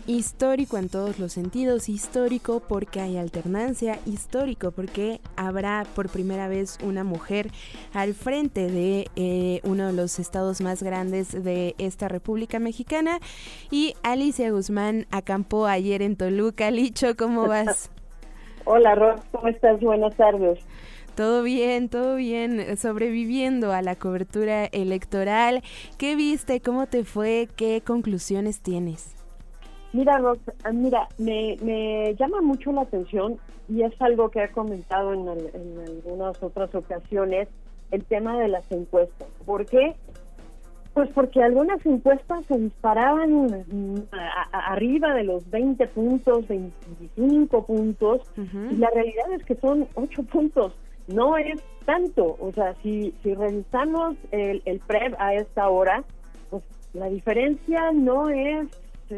histórico 0.06 0.78
en 0.78 0.90
todos 0.90 1.20
los 1.20 1.32
sentidos, 1.32 1.88
histórico 1.88 2.62
porque 2.68 3.00
hay 3.00 3.18
alternancia, 3.18 4.00
histórico 4.06 4.72
porque 4.72 5.22
habrá 5.36 5.86
por 5.96 6.10
primera 6.10 6.48
vez 6.48 6.78
una 6.84 7.04
mujer 7.04 7.48
al 7.94 8.14
frente 8.14 8.68
de 8.68 9.08
eh, 9.16 9.62
uno 9.64 9.88
de 9.88 9.94
los 9.94 10.20
estados 10.20 10.62
más 10.62 10.84
grandes 10.84 11.44
de 11.44 11.76
esta 11.78 12.08
República 12.08 12.60
Mexicana 12.60 13.20
y 13.72 13.96
Alicia 14.04 14.52
Guzmán 14.52 15.06
acampó 15.12 15.68
ayer 15.68 16.02
en 16.02 16.18
Toluca. 16.18 16.70
Licho, 16.72 17.16
¿cómo 17.16 17.48
vas? 17.48 17.90
Hola, 18.66 18.96
Ros, 18.96 19.22
¿cómo 19.32 19.48
estás? 19.48 19.80
Buenas 19.80 20.16
tardes. 20.16 20.60
Todo 21.16 21.44
bien, 21.44 21.90
todo 21.90 22.16
bien, 22.16 22.76
sobreviviendo 22.76 23.72
a 23.72 23.84
la 23.84 23.96
cobertura 23.96 24.66
electoral. 24.66 25.62
¿Qué 25.98 26.16
viste? 26.16 26.60
¿Cómo 26.60 26.88
te 26.88 27.04
fue? 27.04 27.48
¿Qué 27.56 27.82
conclusiones 27.86 28.62
tienes? 28.62 29.23
Mira, 29.94 30.20
ah, 30.64 30.72
mira, 30.72 31.08
me, 31.20 31.56
me 31.62 32.16
llama 32.16 32.42
mucho 32.42 32.72
la 32.72 32.82
atención 32.82 33.40
y 33.70 33.84
es 33.84 33.94
algo 34.02 34.30
que 34.30 34.44
he 34.44 34.50
comentado 34.50 35.14
en, 35.14 35.28
algunas 35.28 36.42
otras 36.42 36.74
ocasiones, 36.76 37.48
el 37.92 38.04
tema 38.06 38.40
de 38.40 38.48
las 38.48 38.70
encuestas. 38.72 39.28
¿Por 39.46 39.66
qué? 39.68 39.96
Pues 40.96 41.10
porque 41.12 41.42
algunas 41.42 41.84
encuestas 41.86 42.46
se 42.48 42.58
disparaban 42.58 43.66
mm, 43.68 43.96
arriba 44.52 45.14
de 45.14 45.24
los 45.24 45.50
20 45.50 45.88
puntos, 45.88 46.48
25 46.48 47.66
puntos, 47.66 48.22
y 48.36 48.76
la 48.76 48.90
realidad 48.90 49.32
es 49.34 49.44
que 49.46 49.56
son 49.56 49.88
8 49.96 50.24
puntos. 50.24 50.74
No 51.08 51.38
es 51.38 51.62
tanto. 51.86 52.38
O 52.40 52.52
sea, 52.54 52.76
si, 52.82 53.14
si 53.22 53.34
revisamos 53.34 54.16
el, 54.32 54.62
el 54.66 54.80
PREP 54.80 55.16
a 55.20 55.34
esta 55.34 55.68
hora, 55.70 56.04
pues 56.50 56.64
la 56.94 57.08
diferencia 57.08 57.92
no 57.92 58.30
es 58.30 58.68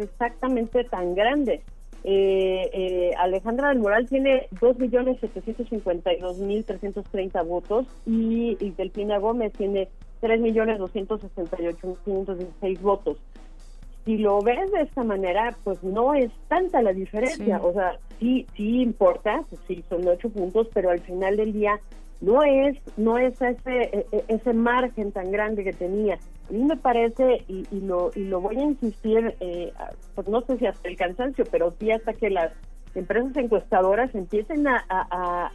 exactamente 0.01 0.83
tan 0.83 1.15
grande. 1.15 1.61
Eh, 2.03 2.69
eh, 2.71 3.11
Alejandra 3.17 3.69
del 3.69 3.79
Moral 3.79 4.07
tiene 4.07 4.47
2.752.330 4.61 7.47
votos 7.47 7.87
y, 8.05 8.55
y 8.59 8.69
Delfina 8.71 9.17
Gómez 9.17 9.53
tiene 9.53 9.87
3.268.516 10.21 12.79
votos. 12.81 13.17
Si 14.05 14.17
lo 14.17 14.39
ves 14.41 14.71
de 14.71 14.81
esta 14.81 15.03
manera, 15.03 15.55
pues 15.63 15.83
no 15.83 16.13
es 16.13 16.31
tanta 16.47 16.83
la 16.83 16.93
diferencia. 16.93 17.59
O 17.63 17.73
sea, 17.73 17.97
sí, 18.19 18.45
sí 18.55 18.81
importa, 18.81 19.43
pues 19.49 19.59
sí, 19.67 19.83
son 19.89 20.07
ocho 20.07 20.29
puntos, 20.29 20.67
pero 20.73 20.91
al 20.91 20.99
final 20.99 21.37
del 21.37 21.53
día 21.53 21.79
no 22.21 22.43
es 22.43 22.77
no 22.97 23.17
es 23.17 23.41
ese 23.41 23.57
e, 23.65 24.05
e, 24.11 24.23
ese 24.27 24.53
margen 24.53 25.11
tan 25.11 25.31
grande 25.31 25.63
que 25.63 25.73
tenía 25.73 26.19
a 26.49 26.53
mí 26.53 26.63
me 26.63 26.77
parece 26.77 27.43
y, 27.47 27.65
lo 27.81 28.11
y 28.15 28.25
lo 28.25 28.41
voy 28.41 28.57
a 28.57 28.63
insistir 28.63 29.35
eh, 29.39 29.71
pues 30.13 30.27
no 30.27 30.41
sé 30.41 30.57
si 30.57 30.65
hasta 30.65 30.87
el 30.87 30.95
cansancio 30.95 31.45
pero 31.51 31.71
sí 31.71 31.91
hasta 31.91 32.13
que 32.13 32.29
las 32.29 32.51
empresas 32.93 33.35
encuestadoras 33.35 34.13
empiecen 34.15 34.67
a, 34.67 35.51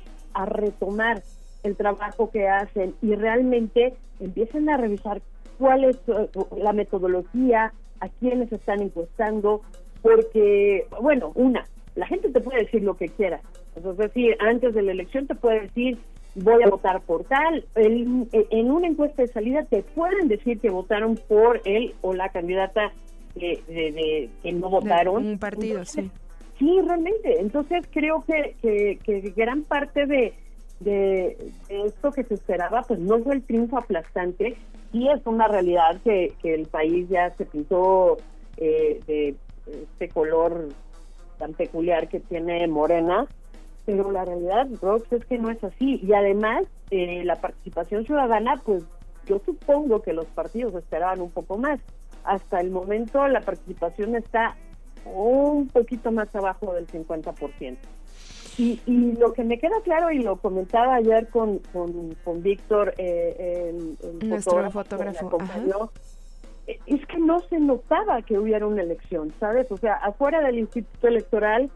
retomar 0.47 1.23
el 1.65 1.77
trabajo 1.77 2.31
que 2.31 2.49
hacen 2.49 2.95
y 3.03 3.15
realmente 3.15 3.95
empiecen 4.21 4.71
a 4.71 4.77
revisar 4.77 5.21
cuál 5.59 5.85
es 5.85 5.97
eh, 6.07 6.29
la 6.57 6.73
metodología 6.73 7.73
a 8.01 8.09
quiénes 8.09 8.51
están 8.53 8.81
encuestando 8.81 9.61
porque 10.03 10.87
bueno 11.01 11.33
una 11.35 11.67
la 11.95 12.07
gente 12.07 12.31
te 12.31 12.41
puede 12.41 12.61
decir 12.61 12.83
lo 12.83 12.97
que 12.97 13.09
quiera. 13.09 13.41
Es 13.77 13.97
decir 13.97 14.37
antes 14.41 14.75
de 14.75 14.83
la 14.83 14.93
elección 14.93 15.27
te 15.27 15.35
puede 15.35 15.63
decir 15.63 15.99
voy 16.35 16.63
a 16.63 16.69
votar 16.69 17.01
por 17.03 17.25
tal. 17.25 17.65
en 17.75 18.71
una 18.71 18.87
encuesta 18.87 19.23
de 19.23 19.29
salida 19.29 19.65
te 19.65 19.83
pueden 19.83 20.29
decir 20.29 20.61
que 20.61 20.71
votaron 20.71 21.19
por 21.29 21.61
él 21.65 21.95
o 22.01 22.15
la 22.15 22.29
candidata 22.29 22.93
de, 23.35 24.31
que 24.43 24.53
no 24.53 24.71
votaron. 24.71 25.27
un 25.27 25.39
partido, 25.39 25.85
sí. 25.85 26.11
Sí, 26.59 26.79
realmente. 26.87 27.41
Entonces 27.41 27.87
creo 27.91 28.25
que, 28.27 28.55
que, 29.03 29.33
gran 29.35 29.63
parte 29.63 30.07
de, 30.07 30.35
de, 30.81 31.37
esto 31.69 32.13
que 32.13 32.25
se 32.25 32.35
esperaba, 32.35 32.83
pues 32.83 33.01
no 33.01 33.19
fue 33.21 33.37
el 33.37 33.43
triunfo 33.43 33.79
aplastante. 33.79 34.57
Sí 34.93 35.09
es 35.09 35.25
una 35.25 35.49
realidad 35.49 36.01
que, 36.05 36.35
que 36.43 36.55
el 36.55 36.67
país 36.67 37.09
ya 37.09 37.31
se 37.31 37.47
pintó 37.47 38.19
eh, 38.57 39.01
de 39.07 39.35
este 39.67 40.09
color 40.09 40.69
tan 41.39 41.55
peculiar 41.55 42.09
que 42.09 42.21
tiene 42.21 42.67
Morena, 42.67 43.27
pero 43.97 44.11
la 44.11 44.25
realidad, 44.25 44.69
Rox, 44.81 45.13
es 45.13 45.25
que 45.25 45.39
no 45.39 45.51
es 45.51 45.63
así. 45.65 46.01
Y 46.03 46.13
además, 46.13 46.65
eh, 46.91 47.23
la 47.25 47.37
participación 47.37 48.05
ciudadana, 48.05 48.55
pues 48.65 48.85
yo 49.27 49.41
supongo 49.45 50.03
que 50.03 50.13
los 50.13 50.27
partidos 50.27 50.75
esperaban 50.75 51.21
un 51.21 51.31
poco 51.31 51.59
más. 51.59 51.81
Hasta 52.25 52.61
el 52.61 52.71
momento 52.71 53.27
la 53.29 53.41
participación 53.41 54.15
está 54.17 54.57
un 55.05 55.69
poquito 55.69 56.13
más 56.13 56.35
abajo 56.35 56.73
del 56.75 56.87
50%. 56.87 57.77
Y, 58.59 58.81
y 58.87 59.13
lo 59.13 59.33
que 59.33 59.43
me 59.43 59.59
queda 59.59 59.81
claro, 59.83 60.11
y 60.11 60.23
lo 60.23 60.37
comentaba 60.37 60.97
ayer 60.97 61.29
con, 61.29 61.61
con, 61.73 62.43
Víctor, 62.43 62.95
eh, 62.99 63.71
el, 63.71 64.29
Nuestro 64.29 64.71
fotógrafo, 64.71 65.31
es 66.87 67.07
que 67.07 67.19
no 67.19 67.41
se 67.41 67.59
notaba 67.59 68.23
que 68.23 68.39
hubiera 68.39 68.67
una 68.67 68.83
elección, 68.83 69.33
¿sabes? 69.41 69.71
O 69.73 69.77
sea, 69.77 69.95
afuera 69.95 70.41
del 70.41 70.59
Instituto 70.59 71.09
Electoral, 71.09 71.71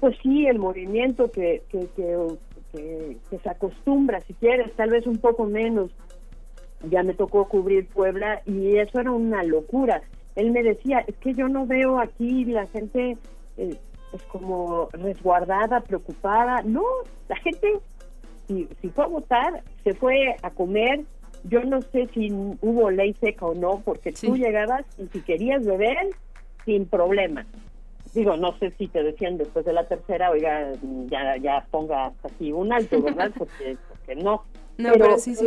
pues 0.00 0.16
sí, 0.22 0.46
el 0.46 0.58
movimiento 0.58 1.30
que, 1.30 1.62
que, 1.68 1.88
que, 1.96 3.38
se 3.42 3.48
acostumbra, 3.48 4.20
si 4.20 4.34
quieres, 4.34 4.74
tal 4.74 4.90
vez 4.90 5.06
un 5.06 5.18
poco 5.18 5.46
menos. 5.46 5.90
Ya 6.90 7.02
me 7.02 7.14
tocó 7.14 7.48
cubrir 7.48 7.88
Puebla 7.88 8.42
y 8.44 8.76
eso 8.76 9.00
era 9.00 9.10
una 9.10 9.42
locura. 9.42 10.02
Él 10.34 10.50
me 10.50 10.62
decía, 10.62 11.02
es 11.06 11.16
que 11.16 11.32
yo 11.32 11.48
no 11.48 11.66
veo 11.66 11.98
aquí 11.98 12.44
la 12.44 12.66
gente 12.66 13.16
eh, 13.56 13.76
pues 14.10 14.22
como 14.24 14.88
resguardada, 14.92 15.80
preocupada. 15.80 16.62
No, 16.62 16.84
la 17.28 17.36
gente, 17.36 17.80
si, 18.46 18.68
si 18.80 18.88
fue 18.90 19.04
a 19.04 19.08
votar, 19.08 19.62
se 19.82 19.94
fue 19.94 20.36
a 20.42 20.50
comer, 20.50 21.04
yo 21.44 21.64
no 21.64 21.80
sé 21.80 22.08
si 22.12 22.30
hubo 22.32 22.90
ley 22.90 23.14
seca 23.20 23.46
o 23.46 23.54
no, 23.54 23.80
porque 23.84 24.12
tú 24.12 24.36
llegabas 24.36 24.84
y 24.98 25.06
si 25.08 25.22
querías 25.22 25.64
beber, 25.64 26.10
sin 26.64 26.86
problema. 26.86 27.46
Digo, 28.16 28.34
no 28.34 28.56
sé 28.56 28.70
si 28.78 28.88
te 28.88 29.02
decían 29.02 29.36
después 29.36 29.66
de 29.66 29.74
la 29.74 29.84
tercera, 29.84 30.30
oiga, 30.30 30.72
ya, 31.10 31.36
ya 31.36 31.66
ponga 31.70 32.12
así 32.22 32.50
un 32.50 32.72
alto, 32.72 33.02
¿verdad? 33.02 33.30
Porque, 33.38 33.76
porque 33.90 34.16
no. 34.16 34.42
No, 34.78 34.92
pero, 34.92 35.18
sí, 35.18 35.34
sí 35.34 35.46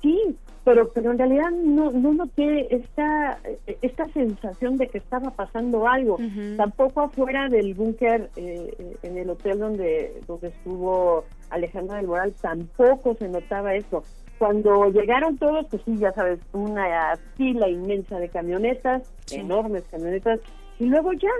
Sí, 0.00 0.36
pero, 0.64 0.88
pero 0.92 1.10
en 1.10 1.18
realidad 1.18 1.50
no, 1.50 1.90
no 1.90 2.14
noté 2.14 2.72
esta, 2.72 3.40
esta 3.82 4.04
sensación 4.12 4.76
de 4.76 4.86
que 4.86 4.98
estaba 4.98 5.32
pasando 5.32 5.88
algo. 5.88 6.16
Tampoco 6.56 7.00
afuera 7.00 7.48
del 7.48 7.74
búnker, 7.74 8.30
eh, 8.36 8.96
en 9.02 9.18
el 9.18 9.30
hotel 9.30 9.58
donde, 9.58 10.20
donde 10.28 10.48
estuvo 10.48 11.24
Alejandra 11.50 11.96
del 11.96 12.06
Moral, 12.06 12.34
tampoco 12.40 13.16
se 13.16 13.28
notaba 13.28 13.74
eso. 13.74 14.04
Cuando 14.38 14.88
llegaron 14.90 15.36
todos, 15.38 15.66
pues 15.68 15.82
sí, 15.84 15.96
ya 15.96 16.12
sabes, 16.12 16.38
una 16.52 17.16
fila 17.36 17.68
inmensa 17.68 18.20
de 18.20 18.28
camionetas, 18.28 19.02
enormes 19.32 19.82
camionetas, 19.90 20.38
y 20.78 20.86
luego 20.86 21.12
ya, 21.12 21.30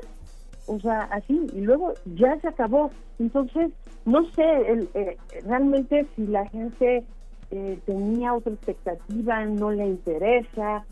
o 0.67 0.79
sea, 0.81 1.03
así, 1.13 1.47
y 1.55 1.61
luego 1.61 1.95
ya 2.17 2.39
se 2.41 2.49
acabó. 2.49 2.91
Entonces, 3.19 3.71
no 4.05 4.25
sé 4.33 4.71
el, 4.71 4.89
eh, 4.95 5.17
realmente 5.45 6.07
si 6.17 6.27
la 6.27 6.47
gente 6.49 7.05
eh, 7.51 7.79
tenía 7.87 8.35
otra 8.35 8.53
expectativa, 8.53 9.45
no 9.45 9.71
le 9.71 9.87
interesa. 9.87 10.85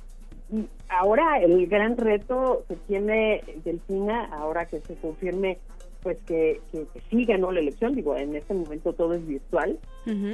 Y 0.50 0.66
ahora 0.88 1.40
el 1.40 1.66
gran 1.66 1.96
reto 1.96 2.64
que 2.68 2.76
tiene 2.86 3.42
Delfina, 3.64 4.26
ahora 4.26 4.66
que 4.66 4.80
se 4.80 4.94
confirme 4.96 5.58
pues 6.06 6.18
que, 6.24 6.60
que, 6.70 6.86
sí 7.10 7.24
ganó 7.24 7.50
la 7.50 7.58
elección, 7.58 7.96
digo, 7.96 8.16
en 8.16 8.36
este 8.36 8.54
momento 8.54 8.92
todo 8.92 9.14
es 9.14 9.26
virtual, 9.26 9.76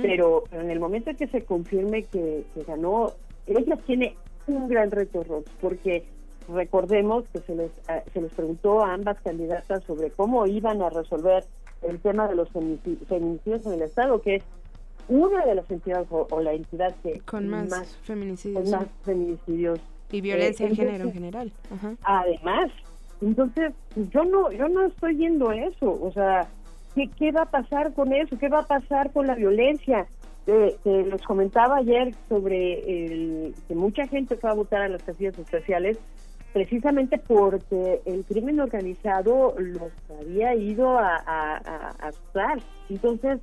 pero 0.02 0.44
en 0.52 0.70
el 0.70 0.78
momento 0.78 1.08
en 1.08 1.16
que 1.16 1.28
se 1.28 1.46
confirme 1.46 2.02
que, 2.02 2.44
ganó, 2.66 3.12
ella 3.46 3.76
tiene 3.86 4.14
un 4.46 4.68
gran 4.68 4.90
reto, 4.90 5.24
Rox, 5.24 5.50
porque 5.62 6.04
recordemos 6.48 7.24
que 7.32 7.40
se 7.40 7.54
les, 7.54 7.70
ah, 7.88 8.02
se 8.12 8.20
les 8.20 8.32
preguntó 8.32 8.84
a 8.84 8.94
ambas 8.94 9.20
candidatas 9.20 9.82
sobre 9.84 10.10
cómo 10.10 10.46
iban 10.46 10.82
a 10.82 10.90
resolver 10.90 11.44
el 11.82 11.98
tema 12.00 12.28
de 12.28 12.36
los 12.36 12.48
feminicidios 12.50 13.66
en 13.66 13.72
el 13.72 13.82
Estado, 13.82 14.20
que 14.22 14.36
es 14.36 14.44
una 15.08 15.44
de 15.44 15.54
las 15.56 15.70
entidades 15.70 16.06
o, 16.10 16.40
la 16.40 16.52
entidad 16.52 16.94
que 17.02 17.20
con 17.20 17.48
más, 17.48 17.96
feminicidios, 18.02 18.70
más 18.70 18.86
feminicidios 19.02 19.80
y 20.10 20.20
violencia 20.20 20.68
de 20.68 20.76
género 20.76 21.04
en 21.04 21.12
general. 21.12 21.52
Además, 22.04 22.70
entonces, 23.20 23.72
yo 24.10 24.24
no, 24.24 24.50
yo 24.52 24.68
no 24.68 24.86
estoy 24.86 25.14
viendo 25.14 25.52
eso. 25.52 25.98
O 26.02 26.12
sea, 26.12 26.48
¿qué, 26.94 27.08
qué 27.18 27.32
va 27.32 27.42
a 27.42 27.50
pasar 27.50 27.92
con 27.94 28.12
eso? 28.12 28.36
¿Qué 28.38 28.48
va 28.48 28.60
a 28.60 28.66
pasar 28.66 29.12
con 29.12 29.26
la 29.26 29.34
violencia? 29.34 30.06
Eh, 30.46 30.76
les 30.84 31.22
comentaba 31.22 31.76
ayer 31.76 32.12
sobre 32.28 32.80
el, 32.80 33.54
que 33.68 33.74
mucha 33.76 34.08
gente 34.08 34.36
fue 34.36 34.50
a 34.50 34.54
votar 34.54 34.82
a 34.82 34.88
las 34.88 35.02
casillas 35.02 35.38
especiales 35.38 35.98
precisamente 36.52 37.18
porque 37.18 38.00
el 38.04 38.24
crimen 38.24 38.60
organizado 38.60 39.54
los 39.58 39.92
había 40.20 40.54
ido 40.54 40.98
a, 40.98 41.16
a, 41.26 42.10
Entonces, 42.88 43.40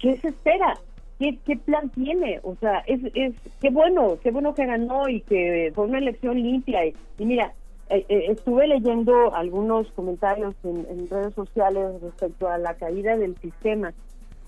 ¿qué 0.00 0.16
se 0.16 0.28
espera? 0.28 0.78
¿Qué, 1.18 1.38
¿Qué 1.44 1.56
plan 1.56 1.88
tiene? 1.90 2.40
O 2.42 2.56
sea, 2.56 2.80
es, 2.86 3.00
es 3.14 3.34
qué 3.60 3.70
bueno, 3.70 4.18
qué 4.22 4.30
bueno 4.30 4.54
que 4.54 4.66
ganó 4.66 5.08
y 5.08 5.22
que 5.22 5.72
fue 5.74 5.86
una 5.86 5.98
elección 5.98 6.42
limpia. 6.42 6.84
y 6.86 6.94
mira, 7.18 7.54
eh, 7.88 8.04
eh, 8.08 8.24
estuve 8.30 8.66
leyendo 8.66 9.32
algunos 9.32 9.86
comentarios 9.92 10.54
en, 10.64 11.08
redes 11.08 11.34
sociales 11.34 12.00
respecto 12.02 12.48
a 12.48 12.58
la 12.58 12.74
caída 12.74 13.16
del 13.16 13.36
sistema. 13.36 13.94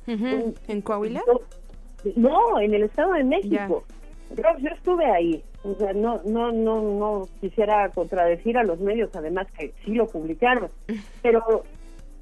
¿En 0.06 0.80
Coahuila? 0.82 1.22
No, 2.16 2.58
en 2.58 2.74
el 2.74 2.84
Estado 2.84 3.12
de 3.12 3.24
México. 3.24 3.84
Yo, 4.36 4.68
estuve 4.68 5.06
ahí. 5.06 5.42
O 5.64 5.74
sea, 5.74 5.92
no, 5.92 6.20
no, 6.24 6.52
no, 6.52 6.82
no 6.82 7.28
quisiera 7.40 7.88
contradecir 7.90 8.56
a 8.58 8.64
los 8.64 8.78
medios, 8.80 9.10
además 9.14 9.46
que 9.56 9.72
sí 9.84 9.94
lo 9.94 10.06
publicaron. 10.06 10.70
Pero, 11.22 11.64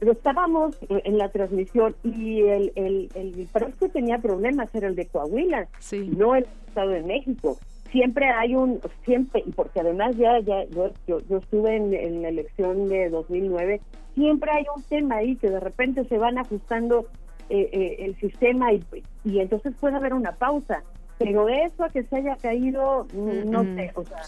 estábamos 0.01 0.79
en 0.89 1.19
la 1.19 1.31
transmisión 1.31 1.97
y 2.05 2.43
el, 2.43 2.73
el, 2.75 3.09
el, 3.15 3.49
que 3.81 3.89
tenía 3.89 4.19
problemas 4.19 4.75
era 4.75 4.89
el 4.89 4.95
de 4.95 5.07
Coahuila, 5.07 5.69
no 6.17 6.37
el 6.37 6.47
Estado 6.67 6.91
de 6.91 7.03
México 7.03 7.57
siempre 7.91 8.27
hay 8.29 8.55
un, 8.55 8.81
siempre, 9.05 9.43
y 9.47 9.53
porque 9.53 9.81
además 9.81 10.17
ya, 10.17 10.39
ya 10.41 10.65
yo, 10.67 10.91
yo, 11.07 11.37
estuve 11.39 11.77
en, 11.77 12.23
la 12.23 12.29
elección 12.29 12.89
de 12.89 13.09
2009, 13.09 13.81
siempre 14.15 14.51
hay 14.51 14.65
un 14.75 14.83
tema 14.83 15.17
ahí 15.17 15.37
que 15.37 15.51
de 15.51 15.61
repente 15.61 16.05
se 16.05 16.19
van 16.19 16.39
ajustando 16.39 17.07
eh, 17.49 17.69
eh, 17.73 17.97
el 18.01 18.17
sistema 18.17 18.73
y, 18.73 18.83
y 19.25 19.41
entonces 19.41 19.75
puede 19.81 19.97
haber 19.97 20.15
una 20.15 20.33
pausa. 20.33 20.83
Pero 21.19 21.49
eso 21.49 21.85
a 21.85 21.89
que 21.89 22.03
se 22.03 22.17
haya 22.17 22.37
caído, 22.37 23.07
no 23.15 23.63
sé, 23.65 23.91
o 23.95 24.05
sea, 24.05 24.21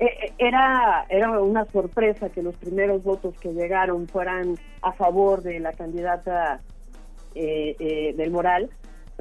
eh, 0.00 0.32
era, 0.38 1.06
era 1.08 1.40
una 1.40 1.64
sorpresa 1.66 2.30
que 2.30 2.42
los 2.42 2.56
primeros 2.56 3.04
votos 3.04 3.34
que 3.38 3.52
llegaron 3.52 4.08
fueran 4.08 4.56
a 4.80 4.92
favor 4.92 5.42
de 5.42 5.60
la 5.60 5.72
candidata 5.72 6.60
del 7.34 8.30
Moral, 8.30 8.70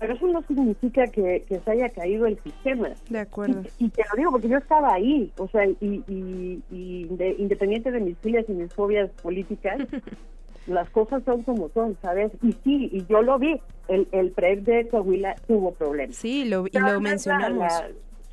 pero 0.02 0.16
eso 0.16 0.26
no 0.26 0.42
significa 0.42 1.06
que, 1.06 1.46
se 1.48 1.72
haya 1.72 1.90
caído 1.90 2.26
el 2.26 2.42
sistema. 2.42 2.90
De 3.08 3.20
acuerdo. 3.20 3.62
Y, 3.78 3.90
te 3.90 4.02
lo 4.10 4.18
digo 4.18 4.32
porque 4.32 4.50
yo 4.50 4.58
estaba 4.58 4.96
ahí, 4.96 5.32
o 5.38 5.48
sea, 5.48 5.64
y, 5.68 6.04
y, 6.08 7.08
independiente 7.38 7.92
de 7.92 8.00
mis 8.00 8.18
filias 8.18 8.46
y 8.50 8.54
mis 8.54 8.74
fobias 8.74 9.12
políticas, 9.22 9.78
las 10.68 10.90
cosas 10.90 11.24
son 11.24 11.44
como 11.44 11.70
son, 11.70 11.98
¿sabes? 12.02 12.32
Y 12.42 12.54
sí, 12.64 12.90
y 12.92 13.06
yo 13.08 13.22
lo 13.22 13.40
vi, 13.40 13.60
el, 13.88 14.08
el 14.12 14.34
de 14.64 14.88
Coahuila 14.90 15.36
tuvo 15.48 15.72
problemas. 15.74 16.16
Sí, 16.16 16.46
lo, 16.46 16.66
y 16.68 16.78
lo 16.78 17.00
mencionamos. 17.02 17.72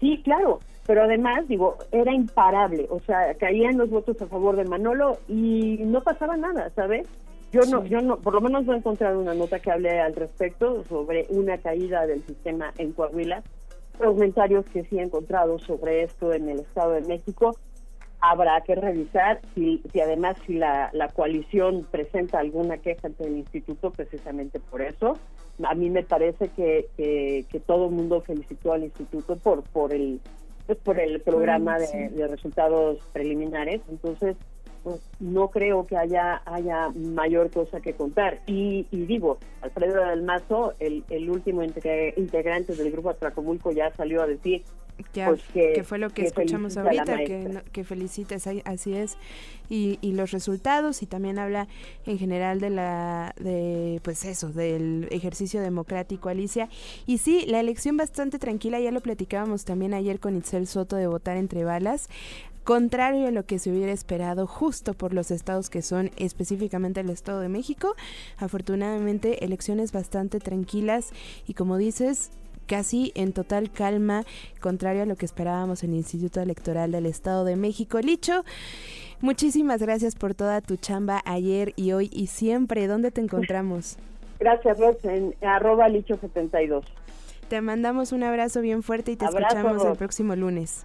sí, 0.01 0.21
claro, 0.25 0.61
pero 0.87 1.03
además, 1.03 1.47
digo, 1.49 1.77
era 1.93 2.13
imparable, 2.13 2.87
o 2.91 3.01
sea, 3.01 3.35
caían 3.35 3.77
los 3.79 3.91
votos 3.91 4.21
a 4.23 4.27
favor 4.27 4.57
de 4.57 4.65
Manolo 4.65 5.19
y 5.29 5.79
no 5.85 6.03
pasaba 6.03 6.37
nada, 6.37 6.71
¿sabes? 6.75 7.07
Yo 7.53 7.63
no, 7.63 7.85
yo 7.87 8.01
no, 8.03 8.19
por 8.19 8.35
lo 8.35 8.43
menos 8.43 8.65
no 8.67 8.75
he 8.75 8.77
encontrado 8.77 9.19
una 9.19 9.35
nota 9.35 9.59
que 9.59 9.71
hable 9.71 10.01
al 10.01 10.15
respecto 10.15 10.85
sobre 10.85 11.27
una 11.31 11.57
caída 11.59 12.07
del 12.07 12.23
sistema 12.25 12.73
en 12.77 12.93
Coahuila. 12.93 13.43
Los 13.99 14.13
comentarios 14.15 14.67
que 14.67 14.85
sí 14.85 14.99
he 14.99 15.03
encontrado 15.03 15.59
sobre 15.59 16.03
esto 16.03 16.33
en 16.33 16.49
el 16.49 16.61
Estado 16.61 16.93
de 16.93 17.01
México 17.03 17.57
habrá 18.21 18.61
que 18.63 18.75
revisar 18.75 19.41
si, 19.55 19.83
si 19.93 20.01
además 20.01 20.37
si 20.47 20.55
la, 20.55 20.91
la 20.93 21.09
coalición 21.09 21.87
presenta 21.91 22.39
alguna 22.39 22.79
queja 22.79 23.07
ante 23.07 23.27
el 23.27 23.37
instituto 23.37 23.91
precisamente 23.91 24.59
por 24.61 24.83
eso. 24.83 25.19
A 25.65 25.75
mí 25.75 25.91
me 25.91 26.05
parece 26.05 26.49
que, 26.49 26.89
que, 26.97 27.61
todo 27.61 27.87
el 27.87 27.93
mundo 27.93 28.21
felicitó 28.21 28.73
al 28.73 28.85
instituto 28.85 29.37
por 29.37 29.63
por 29.65 29.93
el 29.93 30.21
pues 30.67 30.79
por 30.79 31.01
el 31.01 31.21
programa 31.21 31.79
de, 31.79 32.11
de 32.11 32.29
resultados 32.29 32.99
preliminares. 33.13 33.81
Entonces 33.89 34.37
pues 34.83 35.01
no 35.19 35.49
creo 35.49 35.87
que 35.87 35.97
haya 35.97 36.43
haya 36.45 36.89
mayor 36.91 37.51
cosa 37.51 37.81
que 37.81 37.95
contar. 37.95 38.41
Y, 38.47 38.87
digo, 38.91 39.39
Alfredo 39.61 40.07
del 40.07 40.23
Mazo, 40.23 40.75
el, 40.79 41.05
el 41.11 41.31
último 41.31 41.63
integrante 41.63 42.75
del 42.75 42.91
grupo 42.93 43.11
Atracomulco, 43.11 43.73
ya 43.73 43.91
salió 43.97 44.23
a 44.23 44.27
decir 44.27 44.63
pues 45.13 45.43
que, 45.53 45.85
fue 45.85 45.99
lo 45.99 46.11
que, 46.11 46.23
escuchamos 46.23 46.77
ahorita, 46.77 47.19
que, 47.19 47.63
que 47.73 47.85
felicites, 47.85 48.47
así 48.65 48.95
es, 48.95 49.17
y, 49.69 49.99
y, 50.01 50.13
los 50.13 50.31
resultados, 50.31 51.03
y 51.03 51.07
también 51.07 51.39
habla 51.39 51.69
en 52.07 52.19
general 52.19 52.61
de 52.61 52.71
la, 52.71 53.35
de, 53.39 54.01
pues 54.03 54.25
eso, 54.25 54.49
del 54.49 55.07
ejercicio 55.11 55.61
democrático, 55.61 56.29
Alicia. 56.29 56.69
Y 57.07 57.19
sí, 57.19 57.45
la 57.47 57.61
elección 57.61 57.97
bastante 57.97 58.39
tranquila, 58.39 58.81
ya 58.81 58.91
lo 58.91 59.01
platicábamos 59.01 59.65
también 59.65 59.95
ayer 59.95 60.21
con 60.21 60.37
Itzel 60.37 60.67
Soto 60.67 60.97
de 60.97 61.07
votar 61.07 61.37
entre 61.37 61.65
balas 61.65 62.09
contrario 62.65 63.29
a 63.29 63.31
lo 63.31 63.47
que 63.47 63.59
se 63.59 63.71
hubiera 63.71 63.93
esperado 63.93 64.47
justo 64.47 64.93
por 64.93 65.15
los 65.15 65.31
estados 65.31 65.71
que 65.71 65.81
son 65.81 66.11
específicamente 66.19 67.01
el 67.01 67.09
Estado 67.09 67.41
de 67.41 67.49
México. 67.49 67.97
Afortunadamente, 68.37 69.43
elecciones 69.43 69.91
bastante 69.91 70.39
tranquilas 70.39 71.13
y 71.47 71.55
como 71.55 71.79
dices, 71.79 72.31
casi 72.69 73.11
en 73.17 73.33
total 73.33 73.73
calma, 73.73 74.25
contrario 74.61 75.03
a 75.03 75.07
lo 75.07 75.17
que 75.17 75.27
esperábamos 75.27 75.83
en 75.83 75.91
el 75.91 75.97
Instituto 75.97 76.41
Electoral 76.41 76.93
del 76.93 77.07
Estado 77.07 77.45
de 77.45 77.57
México. 77.57 77.99
Licho, 77.99 78.45
muchísimas 79.21 79.83
gracias 79.83 80.15
por 80.15 80.35
toda 80.35 80.61
tu 80.61 80.77
chamba 80.77 81.21
ayer 81.25 81.73
y 81.75 81.93
hoy 81.93 82.11
y 82.13 82.29
siempre. 82.29 82.87
¿Dónde 82.87 83.11
te 83.11 83.21
encontramos? 83.21 83.97
Gracias, 84.41 84.79
Rox, 84.79 85.05
en 85.05 85.35
arroba 85.41 85.89
licho72. 85.89 86.85
Te 87.49 87.61
mandamos 87.61 88.13
un 88.13 88.23
abrazo 88.23 88.61
bien 88.61 88.85
fuerte 88.85 89.11
y 89.11 89.17
te 89.17 89.25
escuchamos 89.25 89.85
el 89.85 89.97
próximo 89.97 90.37
lunes. 90.37 90.85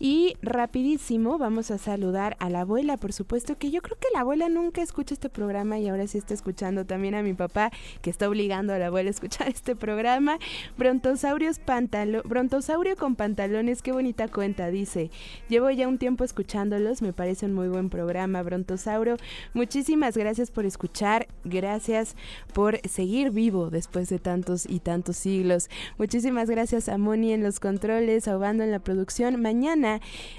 Y 0.00 0.36
rapidísimo 0.42 1.38
vamos 1.38 1.70
a 1.70 1.78
saludar 1.78 2.36
a 2.38 2.50
la 2.50 2.60
abuela, 2.60 2.96
por 2.96 3.12
supuesto 3.12 3.58
que 3.58 3.70
yo 3.70 3.82
creo 3.82 3.98
que 3.98 4.08
la 4.14 4.20
abuela 4.20 4.48
nunca 4.48 4.80
escucha 4.80 5.14
este 5.14 5.28
programa 5.28 5.78
y 5.78 5.88
ahora 5.88 6.06
sí 6.06 6.18
está 6.18 6.34
escuchando 6.34 6.84
también 6.84 7.14
a 7.16 7.22
mi 7.22 7.34
papá 7.34 7.70
que 8.00 8.10
está 8.10 8.28
obligando 8.28 8.72
a 8.72 8.78
la 8.78 8.86
abuela 8.86 9.08
a 9.08 9.10
escuchar 9.10 9.48
este 9.48 9.74
programa. 9.74 10.38
Brontosaurios 10.76 11.58
pantalo 11.58 12.22
Brontosaurio 12.22 12.96
con 12.96 13.16
pantalones, 13.16 13.82
qué 13.82 13.92
bonita 13.92 14.28
cuenta, 14.28 14.68
dice. 14.68 15.10
Llevo 15.48 15.70
ya 15.70 15.88
un 15.88 15.98
tiempo 15.98 16.24
escuchándolos, 16.24 17.02
me 17.02 17.12
parece 17.12 17.46
un 17.46 17.54
muy 17.54 17.68
buen 17.68 17.90
programa, 17.90 18.42
Brontosaurio. 18.42 19.16
Muchísimas 19.54 20.16
gracias 20.16 20.50
por 20.50 20.64
escuchar, 20.64 21.26
gracias 21.44 22.14
por 22.52 22.80
seguir 22.88 23.30
vivo 23.30 23.70
después 23.70 24.08
de 24.08 24.18
tantos 24.18 24.64
y 24.68 24.80
tantos 24.80 25.16
siglos. 25.16 25.68
Muchísimas 25.98 26.48
gracias 26.48 26.88
a 26.88 26.98
Moni 26.98 27.32
en 27.32 27.42
los 27.42 27.58
controles, 27.58 28.28
ahogando 28.28 28.62
en 28.62 28.70
la 28.70 28.78
producción. 28.78 29.40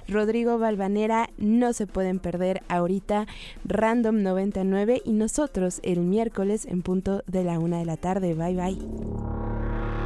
Rodrigo 0.07 0.57
Balvanera, 0.57 1.29
no 1.37 1.73
se 1.73 1.85
pueden 1.87 2.19
perder 2.19 2.63
ahorita 2.67 3.27
Random 3.65 4.23
99 4.23 5.01
y 5.05 5.13
nosotros 5.13 5.79
el 5.83 6.01
miércoles 6.01 6.65
en 6.65 6.81
punto 6.81 7.23
de 7.27 7.43
la 7.43 7.59
una 7.59 7.77
de 7.79 7.85
la 7.85 7.97
tarde. 7.97 8.33
Bye 8.33 8.55
bye. 8.55 8.77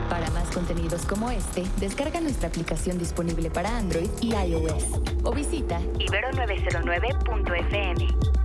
Para 0.10 0.30
más 0.32 0.50
contenidos 0.52 1.06
como 1.06 1.32
este, 1.32 1.64
descarga 1.80 2.20
nuestra 2.22 2.50
aplicación 2.50 3.00
disponible 3.00 3.50
para 3.50 3.78
Android 3.78 4.10
y 4.22 4.36
iOS 4.36 5.00
o 5.24 5.32
visita 5.32 5.80
ibero909.fm. 5.98 8.43